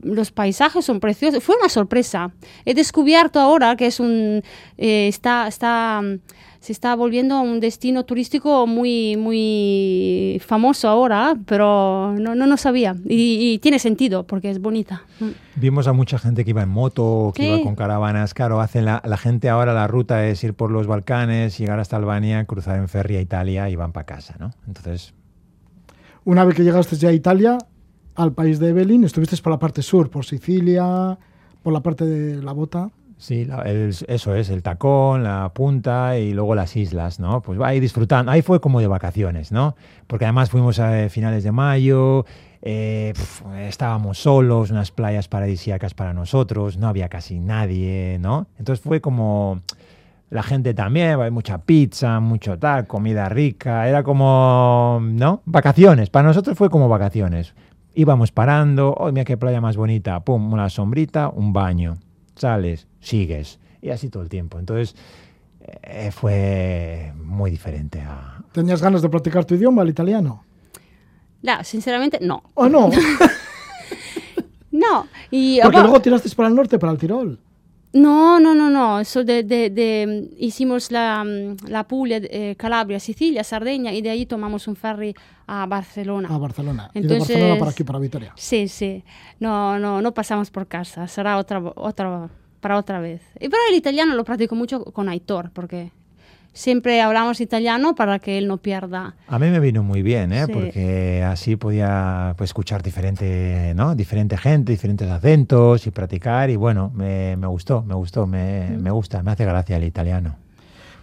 los 0.03 0.31
paisajes 0.31 0.85
son 0.85 0.99
preciosos. 0.99 1.43
Fue 1.43 1.55
una 1.55 1.69
sorpresa. 1.69 2.31
He 2.65 2.73
descubierto 2.73 3.39
ahora 3.39 3.75
que 3.75 3.87
es 3.87 3.99
un 3.99 4.41
eh, 4.77 5.07
está 5.07 5.47
está 5.47 6.01
se 6.61 6.71
está 6.71 6.95
volviendo 6.95 7.41
un 7.41 7.59
destino 7.59 8.05
turístico 8.05 8.65
muy 8.67 9.17
muy 9.17 10.39
famoso 10.45 10.87
ahora, 10.87 11.35
pero 11.45 12.13
no 12.17 12.35
no, 12.35 12.45
no 12.45 12.55
sabía 12.55 12.95
y, 13.05 13.53
y 13.53 13.57
tiene 13.59 13.79
sentido 13.79 14.25
porque 14.27 14.49
es 14.51 14.61
bonita. 14.61 15.01
Mm. 15.19 15.29
Vimos 15.55 15.87
a 15.87 15.93
mucha 15.93 16.17
gente 16.19 16.45
que 16.45 16.51
iba 16.51 16.61
en 16.61 16.69
moto, 16.69 17.33
que 17.35 17.41
Sí. 17.43 17.49
iba 17.49 17.61
con 17.63 17.75
caravanas. 17.75 18.33
Claro, 18.33 18.61
hacen 18.61 18.85
la, 18.85 19.01
la 19.03 19.17
gente 19.17 19.49
ahora 19.49 19.73
la 19.73 19.87
ruta 19.87 20.25
es 20.27 20.43
ir 20.43 20.53
por 20.53 20.71
los 20.71 20.85
Balcanes, 20.87 21.57
llegar 21.57 21.79
hasta 21.79 21.97
Albania, 21.97 22.45
cruzar 22.45 22.77
en 22.77 22.87
ferry 22.87 23.17
a 23.17 23.21
Italia 23.21 23.69
y 23.69 23.75
van 23.75 23.91
para 23.91 24.05
casa, 24.05 24.35
¿no? 24.39 24.51
Entonces, 24.67 25.13
Una 26.23 26.45
vez 26.45 26.55
que 26.55 26.63
llegasteis 26.63 27.01
ya 27.01 27.09
a 27.09 27.13
Italia, 27.13 27.57
al 28.13 28.33
país 28.33 28.59
de 28.59 28.69
Evelyn, 28.69 29.03
estuvisteis 29.03 29.41
por 29.41 29.51
la 29.51 29.57
parte 29.57 29.81
sur, 29.81 30.11
por 30.11 30.23
Sicilia, 30.25 31.17
por 31.63 31.73
la 31.73 31.79
parte 31.81 32.05
de 32.05 32.43
la 32.43 32.51
bota. 32.51 32.91
Sí, 33.21 33.45
la- 33.45 33.61
el- 33.61 33.95
eso 34.07 34.35
es, 34.35 34.49
el 34.49 34.63
tacón, 34.63 35.23
la 35.23 35.51
punta 35.53 36.17
y 36.17 36.33
luego 36.33 36.55
las 36.55 36.75
islas, 36.75 37.19
¿no? 37.19 37.41
Pues 37.41 37.59
ahí 37.61 37.79
disfrutando. 37.79 38.31
Ahí 38.31 38.41
fue 38.41 38.59
como 38.59 38.79
de 38.81 38.87
vacaciones, 38.87 39.51
¿no? 39.51 39.75
Porque 40.07 40.25
además 40.25 40.49
fuimos 40.49 40.79
a 40.79 41.07
finales 41.09 41.43
de 41.43 41.51
mayo, 41.51 42.25
eh, 42.63 43.13
estábamos 43.67 44.17
solos, 44.17 44.71
unas 44.71 44.91
playas 44.91 45.27
paradisíacas 45.27 45.93
para 45.93 46.13
nosotros, 46.13 46.77
no 46.77 46.87
había 46.87 47.09
casi 47.09 47.39
nadie, 47.39 48.17
¿no? 48.19 48.47
Entonces 48.57 48.83
fue 48.83 49.01
como 49.01 49.61
la 50.31 50.43
gente 50.43 50.73
también, 50.73 51.17
mucha 51.31 51.59
pizza, 51.59 52.19
mucho 52.19 52.57
tal, 52.57 52.87
comida 52.87 53.29
rica, 53.29 53.87
era 53.87 54.01
como, 54.01 54.99
¿no? 55.01 55.41
Vacaciones, 55.45 56.09
para 56.09 56.27
nosotros 56.27 56.57
fue 56.57 56.69
como 56.69 56.89
vacaciones. 56.89 57.53
Íbamos 57.93 58.31
parando, 58.31 58.93
oh, 58.97 59.11
mira 59.11 59.25
qué 59.25 59.37
playa 59.37 59.59
más 59.61 59.75
bonita, 59.77 60.21
pum, 60.21 60.53
una 60.53 60.69
sombrita, 60.69 61.27
un 61.29 61.51
baño, 61.51 61.97
sales, 62.41 62.87
sigues, 62.99 63.59
y 63.81 63.89
así 63.89 64.09
todo 64.09 64.21
el 64.23 64.29
tiempo. 64.29 64.59
Entonces 64.59 64.95
eh, 65.83 66.11
fue 66.11 67.13
muy 67.23 67.49
diferente 67.51 68.01
a... 68.01 68.43
¿Tenías 68.51 68.81
ganas 68.81 69.01
de 69.01 69.09
practicar 69.09 69.45
tu 69.45 69.55
idioma, 69.55 69.81
el 69.83 69.89
italiano? 69.89 70.43
No, 71.41 71.63
sinceramente 71.63 72.19
no. 72.21 72.43
¿O 72.53 72.67
no? 72.67 72.89
No, 74.71 75.07
y 75.29 75.59
Porque 75.61 75.75
bueno, 75.77 75.89
luego 75.89 76.01
tirasteis 76.01 76.33
para 76.33 76.47
el 76.47 76.55
norte, 76.55 76.79
para 76.79 76.93
el 76.93 76.97
Tirol. 76.97 77.37
No, 77.93 78.39
no, 78.39 78.55
no, 78.55 78.69
no. 78.69 79.01
Eso 79.01 79.23
de, 79.25 79.43
de- 79.43 79.69
de- 79.69 80.29
hicimos 80.37 80.91
la, 80.91 81.23
mm, 81.25 81.67
la 81.67 81.85
Puglia, 81.89 82.21
eh, 82.23 82.55
Calabria, 82.57 82.97
Sicilia, 83.01 83.43
Sardeña 83.43 83.91
y 83.93 84.01
de 84.01 84.09
ahí 84.11 84.25
tomamos 84.25 84.69
un 84.69 84.77
ferry 84.77 85.13
a 85.53 85.65
Barcelona. 85.65 86.29
A 86.31 86.37
Barcelona. 86.37 86.89
y 86.93 86.99
de 87.01 87.03
Entonces- 87.13 87.35
Barcelona 87.35 87.59
para 87.59 87.71
aquí, 87.71 87.83
para 87.83 87.99
Vitoria. 87.99 88.31
Sí, 88.35 88.67
sí. 88.69 89.03
No, 89.39 89.77
no, 89.79 90.01
no 90.01 90.13
pasamos 90.13 90.49
por 90.49 90.67
casa. 90.67 91.07
Será 91.07 91.37
otra, 91.37 91.59
otra, 91.75 92.29
para 92.61 92.77
otra 92.77 92.99
vez. 93.01 93.21
Y 93.39 93.49
pero 93.49 93.61
el 93.69 93.75
italiano 93.75 94.15
lo 94.15 94.23
practico 94.23 94.55
mucho 94.55 94.85
con 94.85 95.09
Aitor, 95.09 95.51
porque 95.51 95.91
siempre 96.53 97.01
hablamos 97.01 97.41
italiano 97.41 97.95
para 97.95 98.19
que 98.19 98.37
él 98.37 98.47
no 98.47 98.57
pierda. 98.57 99.15
A 99.27 99.39
mí 99.39 99.49
me 99.49 99.59
vino 99.59 99.83
muy 99.83 100.01
bien, 100.01 100.31
¿eh? 100.31 100.45
Sí. 100.45 100.53
porque 100.53 101.23
así 101.23 101.55
podía 101.57 102.33
pues, 102.37 102.49
escuchar 102.51 102.81
diferente, 102.81 103.73
¿no? 103.75 103.93
diferente 103.95 104.37
gente, 104.37 104.71
diferentes 104.71 105.09
acentos 105.09 105.85
y 105.85 105.91
practicar 105.91 106.49
y 106.49 106.55
bueno, 106.55 106.91
me, 106.95 107.35
me 107.35 107.47
gustó, 107.47 107.83
me 107.83 107.95
gustó, 107.95 108.25
me, 108.25 108.69
me 108.79 108.91
gusta, 108.91 109.21
me 109.23 109.31
hace 109.31 109.45
gracia 109.45 109.77
el 109.77 109.83
italiano. 109.83 110.35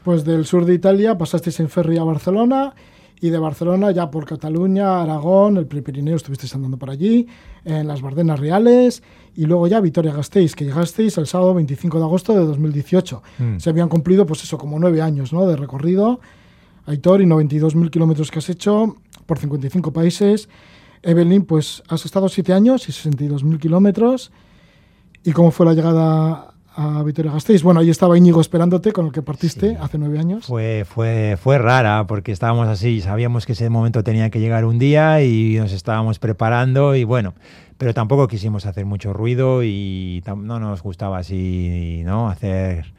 Pues 0.04 0.24
del 0.24 0.46
sur 0.46 0.64
de 0.64 0.74
Italia 0.74 1.18
pasasteis 1.18 1.60
en 1.60 1.68
ferry 1.68 1.98
a 1.98 2.02
Barcelona 2.04 2.72
y 3.20 3.30
de 3.30 3.38
Barcelona 3.38 3.90
ya 3.90 4.10
por 4.10 4.24
Cataluña, 4.24 5.02
Aragón, 5.02 5.56
el 5.56 5.66
Prepirineo 5.66 6.16
estuvisteis 6.16 6.54
andando 6.54 6.76
por 6.76 6.90
allí, 6.90 7.26
en 7.64 7.88
las 7.88 8.00
Bardenas 8.00 8.38
Reales 8.38 9.02
y 9.34 9.46
luego 9.46 9.66
ya 9.66 9.80
Vitoria-Gasteiz, 9.80 10.54
que 10.54 10.64
llegasteis 10.64 11.18
el 11.18 11.26
sábado 11.26 11.54
25 11.54 11.98
de 11.98 12.04
agosto 12.04 12.32
de 12.34 12.44
2018. 12.44 13.22
Mm. 13.38 13.58
Se 13.58 13.70
habían 13.70 13.88
cumplido, 13.88 14.26
pues 14.26 14.42
eso, 14.42 14.58
como 14.58 14.78
nueve 14.78 15.02
años 15.02 15.32
¿no? 15.32 15.46
de 15.46 15.56
recorrido. 15.56 16.20
Aitor, 16.86 17.20
y 17.20 17.26
92.000 17.26 17.90
kilómetros 17.90 18.30
que 18.30 18.38
has 18.38 18.48
hecho 18.48 18.96
por 19.26 19.38
55 19.38 19.92
países. 19.92 20.48
Evelyn, 21.02 21.44
pues 21.44 21.82
has 21.88 22.04
estado 22.04 22.28
siete 22.28 22.52
años 22.52 22.88
y 22.88 22.92
62.000 22.92 23.58
kilómetros. 23.58 24.32
¿Y 25.22 25.32
cómo 25.32 25.50
fue 25.50 25.66
la 25.66 25.74
llegada 25.74 26.54
a 26.78 27.02
Vitoria-Gasteiz? 27.02 27.62
Bueno, 27.62 27.80
ahí 27.80 27.90
estaba 27.90 28.16
Íñigo 28.16 28.40
esperándote, 28.40 28.92
con 28.92 29.06
el 29.06 29.12
que 29.12 29.20
partiste 29.22 29.70
Sí. 29.70 29.76
hace 29.80 29.98
nueve 29.98 30.18
años. 30.18 30.46
Fue, 30.46 30.84
fue, 30.88 31.36
fue 31.36 31.58
rara 31.58 32.06
porque 32.06 32.30
estábamos 32.30 32.68
así, 32.68 33.00
sabíamos 33.00 33.46
que 33.46 33.52
ese 33.52 33.68
momento 33.68 34.04
tenía 34.04 34.30
que 34.30 34.38
llegar 34.38 34.64
un 34.64 34.78
día 34.78 35.20
y 35.22 35.56
nos 35.58 35.72
estábamos 35.72 36.18
preparando 36.20 36.94
y 36.94 37.02
bueno, 37.02 37.34
pero 37.78 37.94
tampoco 37.94 38.28
quisimos 38.28 38.64
hacer 38.64 38.86
mucho 38.86 39.12
ruido 39.12 39.64
y 39.64 40.22
no 40.26 40.60
nos 40.60 40.82
gustaba 40.82 41.18
así, 41.18 42.02
¿no? 42.04 42.28
Hacer 42.28 42.92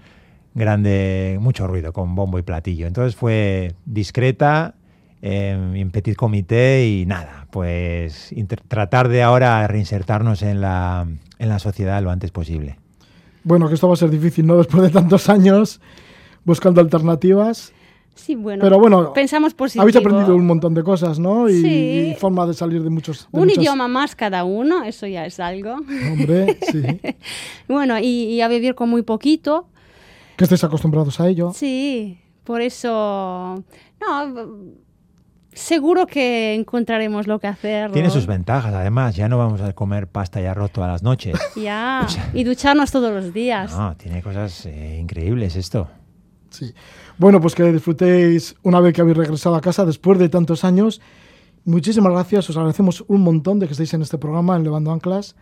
grande, 0.55 1.37
mucho 1.39 1.65
ruido 1.65 1.93
con 1.93 2.15
bombo 2.15 2.37
y 2.37 2.41
platillo. 2.41 2.85
Entonces 2.85 3.15
fue 3.15 3.75
discreta, 3.85 4.75
eh, 5.21 5.57
en 5.75 5.91
petit 5.91 6.15
comité 6.15 6.87
y 6.87 7.05
nada, 7.05 7.47
pues 7.51 8.33
tratar 8.67 9.07
de 9.07 9.23
ahora 9.23 9.65
reinsertarnos 9.67 10.41
en 10.41 10.59
la, 10.61 11.07
en 11.39 11.49
la 11.49 11.59
sociedad 11.59 12.01
lo 12.03 12.11
antes 12.11 12.31
posible. 12.31 12.77
Bueno, 13.49 13.67
que 13.67 13.73
esto 13.73 13.87
va 13.87 13.95
a 13.95 13.97
ser 13.97 14.11
difícil, 14.11 14.45
¿no? 14.45 14.57
Después 14.57 14.83
de 14.83 14.89
tantos 14.91 15.27
años 15.27 15.81
buscando 16.45 16.81
alternativas. 16.81 17.73
Sí, 18.13 18.35
bueno. 18.35 18.61
Pero 18.61 18.77
bueno, 18.79 19.11
pensamos 19.11 19.55
positivo. 19.55 19.81
habéis 19.81 19.95
aprendido 19.95 20.35
un 20.35 20.45
montón 20.45 20.75
de 20.75 20.83
cosas, 20.83 21.17
¿no? 21.17 21.49
Y, 21.49 21.53
Sí. 21.61 22.11
y 22.11 22.15
forma 22.19 22.45
de 22.45 22.53
salir 22.53 22.83
de 22.83 22.91
muchos... 22.91 23.27
de 23.31 23.39
Un 23.39 23.45
muchas- 23.47 23.57
idioma 23.63 23.87
más 23.87 24.15
cada 24.15 24.43
uno, 24.43 24.83
eso 24.83 25.07
ya 25.07 25.25
es 25.25 25.39
algo. 25.39 25.71
Hombre, 26.11 26.59
sí. 26.71 26.83
Bueno, 27.67 27.97
y, 27.97 28.05
y 28.35 28.41
a 28.41 28.47
vivir 28.47 28.75
con 28.75 28.87
muy 28.89 29.01
poquito. 29.01 29.67
Que 30.37 30.43
estéis 30.43 30.63
acostumbrados 30.63 31.19
a 31.19 31.27
ello. 31.27 31.51
Sí, 31.55 32.19
Por 32.43 32.61
eso, 32.61 33.63
no, 33.99 34.35
seguro 35.59 36.07
que 36.07 36.55
encontraremos 36.55 37.27
lo 37.27 37.39
que 37.39 37.47
hacer. 37.47 37.91
Tiene 37.91 38.09
sus 38.09 38.25
ventajas, 38.25 38.73
además. 38.73 39.15
Ya 39.15 39.27
no 39.27 39.37
vamos 39.37 39.61
a 39.61 39.73
comer 39.73 40.07
pasta 40.07 40.41
y 40.41 40.45
arroz 40.45 40.71
todas 40.71 40.89
las 40.89 41.03
noches. 41.03 41.39
Ya, 41.55 42.07
y 42.33 42.43
ducharnos 42.43 42.91
todos 42.91 43.11
los 43.11 43.33
días. 43.33 43.71
No, 43.71 43.95
tiene 43.97 44.21
cosas 44.21 44.65
eh, 44.65 44.97
increíbles 44.99 45.55
esto. 45.55 45.89
Sí. 46.49 46.73
Bueno, 47.17 47.41
pues 47.41 47.53
que 47.53 47.63
disfrutéis 47.71 48.55
una 48.63 48.79
vez 48.79 48.93
que 48.93 49.01
habéis 49.01 49.17
regresado 49.17 49.55
a 49.55 49.61
casa 49.61 49.85
después 49.85 50.17
de 50.19 50.29
tantos 50.29 50.63
años. 50.63 51.01
Muchísimas 51.65 52.13
gracias, 52.13 52.49
os 52.49 52.57
agradecemos 52.57 53.03
un 53.07 53.21
montón 53.21 53.59
de 53.59 53.67
que 53.67 53.73
estéis 53.73 53.93
en 53.93 54.01
este 54.01 54.17
programa, 54.17 54.55
en 54.55 54.63
Levando 54.63 54.91
Anclas. 54.91 55.35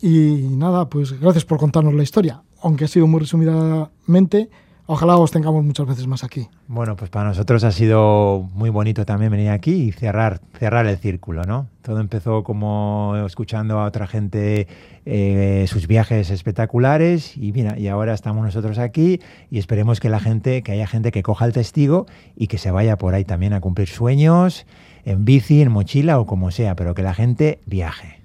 Y 0.00 0.46
nada, 0.50 0.88
pues 0.88 1.18
gracias 1.20 1.44
por 1.44 1.58
contarnos 1.58 1.94
la 1.94 2.02
historia, 2.02 2.42
aunque 2.62 2.84
ha 2.84 2.88
sido 2.88 3.06
muy 3.06 3.20
resumidamente. 3.20 4.50
Ojalá 4.92 5.16
os 5.16 5.30
tengamos 5.30 5.64
muchas 5.64 5.86
veces 5.86 6.06
más 6.06 6.22
aquí. 6.22 6.48
Bueno, 6.68 6.96
pues 6.96 7.08
para 7.08 7.24
nosotros 7.24 7.64
ha 7.64 7.72
sido 7.72 8.46
muy 8.52 8.68
bonito 8.68 9.06
también 9.06 9.32
venir 9.32 9.48
aquí 9.48 9.72
y 9.72 9.92
cerrar, 9.92 10.42
cerrar 10.58 10.86
el 10.86 10.98
círculo, 10.98 11.44
¿no? 11.44 11.66
Todo 11.80 11.98
empezó 11.98 12.44
como 12.44 13.14
escuchando 13.26 13.78
a 13.78 13.86
otra 13.86 14.06
gente 14.06 14.68
eh, 15.06 15.64
sus 15.66 15.86
viajes 15.86 16.28
espectaculares 16.28 17.38
y 17.38 17.52
mira, 17.52 17.78
y 17.78 17.88
ahora 17.88 18.12
estamos 18.12 18.44
nosotros 18.44 18.76
aquí 18.76 19.18
y 19.50 19.58
esperemos 19.58 19.98
que 19.98 20.10
la 20.10 20.20
gente, 20.20 20.62
que 20.62 20.72
haya 20.72 20.86
gente 20.86 21.10
que 21.10 21.22
coja 21.22 21.46
el 21.46 21.54
testigo 21.54 22.04
y 22.36 22.48
que 22.48 22.58
se 22.58 22.70
vaya 22.70 22.98
por 22.98 23.14
ahí 23.14 23.24
también 23.24 23.54
a 23.54 23.62
cumplir 23.62 23.88
sueños 23.88 24.66
en 25.06 25.24
bici, 25.24 25.62
en 25.62 25.72
mochila 25.72 26.20
o 26.20 26.26
como 26.26 26.50
sea, 26.50 26.76
pero 26.76 26.92
que 26.92 27.02
la 27.02 27.14
gente 27.14 27.60
viaje. 27.64 28.20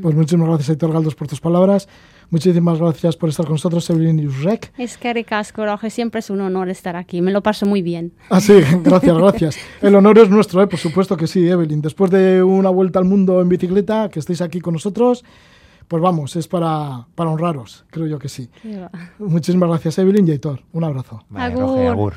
Pues 0.00 0.14
muchísimas 0.14 0.48
gracias, 0.48 0.70
Aitor 0.70 0.90
Galdos, 0.90 1.14
por 1.14 1.28
tus 1.28 1.40
palabras. 1.40 1.86
Muchísimas 2.30 2.78
gracias 2.78 3.16
por 3.16 3.30
estar 3.30 3.46
con 3.46 3.54
nosotros, 3.54 3.88
Evelyn 3.88 4.18
Yusrek. 4.18 4.72
Es 4.76 4.98
que 4.98 5.14
ricasco, 5.14 5.64
Roge, 5.64 5.88
siempre 5.88 6.20
es 6.20 6.28
un 6.28 6.42
honor 6.42 6.68
estar 6.68 6.94
aquí. 6.94 7.22
Me 7.22 7.32
lo 7.32 7.42
paso 7.42 7.64
muy 7.64 7.80
bien. 7.80 8.12
Ah, 8.28 8.40
sí, 8.40 8.60
gracias, 8.82 9.16
gracias. 9.16 9.58
El 9.80 9.94
honor 9.94 10.18
es 10.18 10.28
nuestro, 10.28 10.62
¿eh? 10.62 10.66
por 10.66 10.78
supuesto 10.78 11.16
que 11.16 11.26
sí, 11.26 11.48
Evelyn. 11.48 11.80
Después 11.80 12.10
de 12.10 12.42
una 12.42 12.68
vuelta 12.68 12.98
al 12.98 13.06
mundo 13.06 13.40
en 13.40 13.48
bicicleta, 13.48 14.10
que 14.10 14.20
estéis 14.20 14.42
aquí 14.42 14.60
con 14.60 14.74
nosotros, 14.74 15.24
pues 15.88 16.02
vamos, 16.02 16.36
es 16.36 16.46
para, 16.46 17.06
para 17.14 17.30
honraros, 17.30 17.86
creo 17.90 18.06
yo 18.06 18.18
que 18.18 18.28
sí. 18.28 18.50
Muchísimas 19.18 19.70
gracias, 19.70 19.96
Evelyn 19.98 20.28
y 20.28 20.32
Aitor. 20.32 20.60
Un 20.72 20.84
abrazo. 20.84 21.24
Vale, 21.30 21.54
Agur. 21.54 21.62
Roge, 21.62 21.88
agur. 21.88 22.14